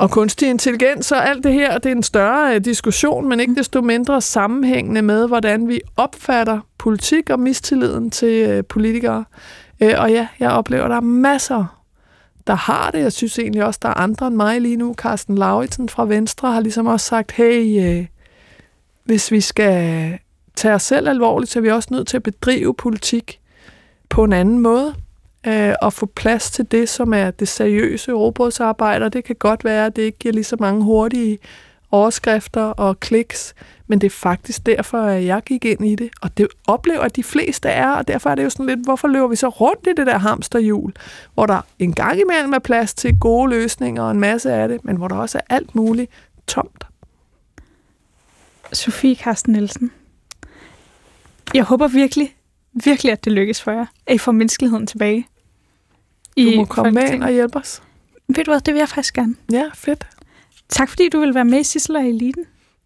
og 0.00 0.10
kunstig 0.10 0.50
intelligens 0.50 1.12
og 1.12 1.28
alt 1.28 1.44
det 1.44 1.52
her, 1.52 1.78
det 1.78 1.92
er 1.92 1.96
en 1.96 2.02
større 2.02 2.54
øh, 2.54 2.64
diskussion, 2.64 3.28
men 3.28 3.40
ikke 3.40 3.54
desto 3.54 3.80
mindre 3.80 4.20
sammenhængende 4.20 5.02
med, 5.02 5.28
hvordan 5.28 5.68
vi 5.68 5.80
opfatter 5.96 6.60
politik 6.78 7.30
og 7.30 7.40
mistilliden 7.40 8.10
til 8.10 8.48
øh, 8.48 8.64
politikere. 8.64 9.24
Øh, 9.80 9.94
og 9.98 10.10
ja, 10.10 10.26
jeg 10.40 10.50
oplever, 10.50 10.84
at 10.84 10.90
der 10.90 10.96
er 10.96 11.00
masser, 11.00 11.79
der 12.46 12.54
har 12.54 12.90
det. 12.90 12.98
Jeg 12.98 13.12
synes 13.12 13.38
egentlig 13.38 13.64
også, 13.64 13.80
der 13.82 13.88
er 13.88 14.00
andre 14.00 14.26
end 14.26 14.36
mig 14.36 14.60
lige 14.60 14.76
nu. 14.76 14.94
Carsten 14.94 15.38
Lauritsen 15.38 15.88
fra 15.88 16.04
Venstre 16.04 16.52
har 16.52 16.60
ligesom 16.60 16.86
også 16.86 17.06
sagt, 17.06 17.32
hey, 17.32 17.84
øh, 17.84 18.06
hvis 19.04 19.30
vi 19.30 19.40
skal 19.40 20.18
tage 20.56 20.74
os 20.74 20.82
selv 20.82 21.08
alvorligt, 21.08 21.52
så 21.52 21.58
er 21.58 21.62
vi 21.62 21.70
også 21.70 21.88
nødt 21.90 22.08
til 22.08 22.16
at 22.16 22.22
bedrive 22.22 22.74
politik 22.74 23.40
på 24.08 24.24
en 24.24 24.32
anden 24.32 24.58
måde 24.58 24.94
øh, 25.46 25.74
og 25.82 25.92
få 25.92 26.06
plads 26.06 26.50
til 26.50 26.70
det, 26.70 26.88
som 26.88 27.14
er 27.14 27.30
det 27.30 27.48
seriøse 27.48 28.12
robotsarbejde. 28.12 29.10
Det 29.10 29.24
kan 29.24 29.36
godt 29.36 29.64
være, 29.64 29.86
at 29.86 29.96
det 29.96 30.02
ikke 30.02 30.18
giver 30.18 30.34
lige 30.34 30.44
så 30.44 30.56
mange 30.60 30.84
hurtige 30.84 31.38
overskrifter 31.90 32.62
og 32.62 33.00
kliks, 33.00 33.54
men 33.90 33.98
det 33.98 34.06
er 34.06 34.10
faktisk 34.10 34.66
derfor, 34.66 34.98
at 34.98 35.24
jeg 35.24 35.42
gik 35.42 35.64
ind 35.64 35.86
i 35.86 35.94
det, 35.94 36.10
og 36.20 36.36
det 36.38 36.46
oplever 36.66 37.00
at 37.00 37.16
de 37.16 37.22
fleste 37.22 37.68
er, 37.68 37.90
og 37.90 38.08
derfor 38.08 38.30
er 38.30 38.34
det 38.34 38.44
jo 38.44 38.50
sådan 38.50 38.66
lidt, 38.66 38.84
hvorfor 38.84 39.08
løber 39.08 39.28
vi 39.28 39.36
så 39.36 39.48
rundt 39.48 39.86
i 39.86 39.90
det 39.96 40.06
der 40.06 40.18
hamsterhjul, 40.18 40.92
hvor 41.34 41.46
der 41.46 41.60
en 41.78 41.94
gang 41.94 42.20
imellem 42.20 42.52
er 42.52 42.58
plads 42.58 42.94
til 42.94 43.18
gode 43.18 43.50
løsninger 43.50 44.02
og 44.02 44.10
en 44.10 44.20
masse 44.20 44.52
af 44.52 44.68
det, 44.68 44.84
men 44.84 44.96
hvor 44.96 45.08
der 45.08 45.16
også 45.16 45.38
er 45.38 45.54
alt 45.54 45.74
muligt 45.74 46.10
tomt. 46.46 46.84
Sofie 48.72 49.16
Karsten 49.16 49.52
Nielsen, 49.52 49.92
jeg 51.54 51.64
håber 51.64 51.88
virkelig, 51.88 52.36
virkelig, 52.72 53.12
at 53.12 53.24
det 53.24 53.32
lykkes 53.32 53.62
for 53.62 53.70
jer, 53.70 53.86
at 54.06 54.14
I 54.14 54.18
får 54.18 54.32
menneskeligheden 54.32 54.86
tilbage. 54.86 55.26
I 56.36 56.44
du 56.44 56.56
må 56.56 56.64
komme 56.64 56.92
med 56.92 57.10
ind 57.10 57.24
og 57.24 57.30
hjælpe 57.30 57.58
os. 57.58 57.82
Ved 58.28 58.44
du 58.44 58.50
hvad, 58.50 58.60
det 58.60 58.74
vil 58.74 58.78
jeg 58.78 58.88
faktisk 58.88 59.14
gerne. 59.14 59.34
Ja, 59.52 59.64
fedt. 59.74 60.06
Tak 60.68 60.88
fordi 60.88 61.08
du 61.08 61.20
vil 61.20 61.34
være 61.34 61.44
med 61.44 61.60
i 61.60 61.64
Sissel 61.64 61.96
og 61.96 62.04
Eliten. 62.04 62.44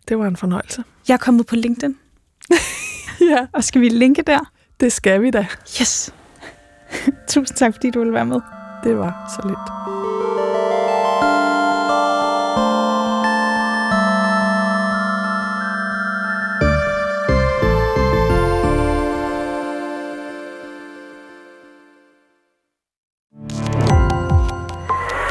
Det 0.09 0.19
var 0.19 0.27
en 0.27 0.37
fornøjelse. 0.37 0.85
Jeg 1.09 1.15
er 1.15 1.19
kommet 1.19 1.47
på 1.47 1.57
LinkedIn. 1.57 1.99
ja. 3.31 3.47
Og 3.53 3.65
skal 3.65 3.81
vi 3.81 3.89
linke 3.89 4.23
der? 4.23 4.53
Det 4.81 4.93
skal 4.93 5.23
vi 5.23 5.31
da. 5.31 5.47
Yes. 5.81 6.15
Tusind 7.29 7.57
tak, 7.57 7.75
fordi 7.75 7.91
du 7.91 7.99
ville 7.99 8.15
være 8.15 8.27
med. 8.27 8.41
Det 8.85 8.99
var 8.99 9.35
så 9.37 9.49
lidt. 9.49 9.59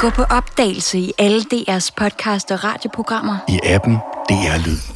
Gå 0.01 0.09
på 0.09 0.23
opdagelse 0.23 0.99
i 0.99 1.13
alle 1.19 1.41
DR's 1.41 1.89
podcast 1.97 2.51
og 2.51 2.63
radioprogrammer. 2.63 3.37
I 3.49 3.59
appen 3.63 3.97
DR 4.27 4.57
Lyd. 4.65 4.92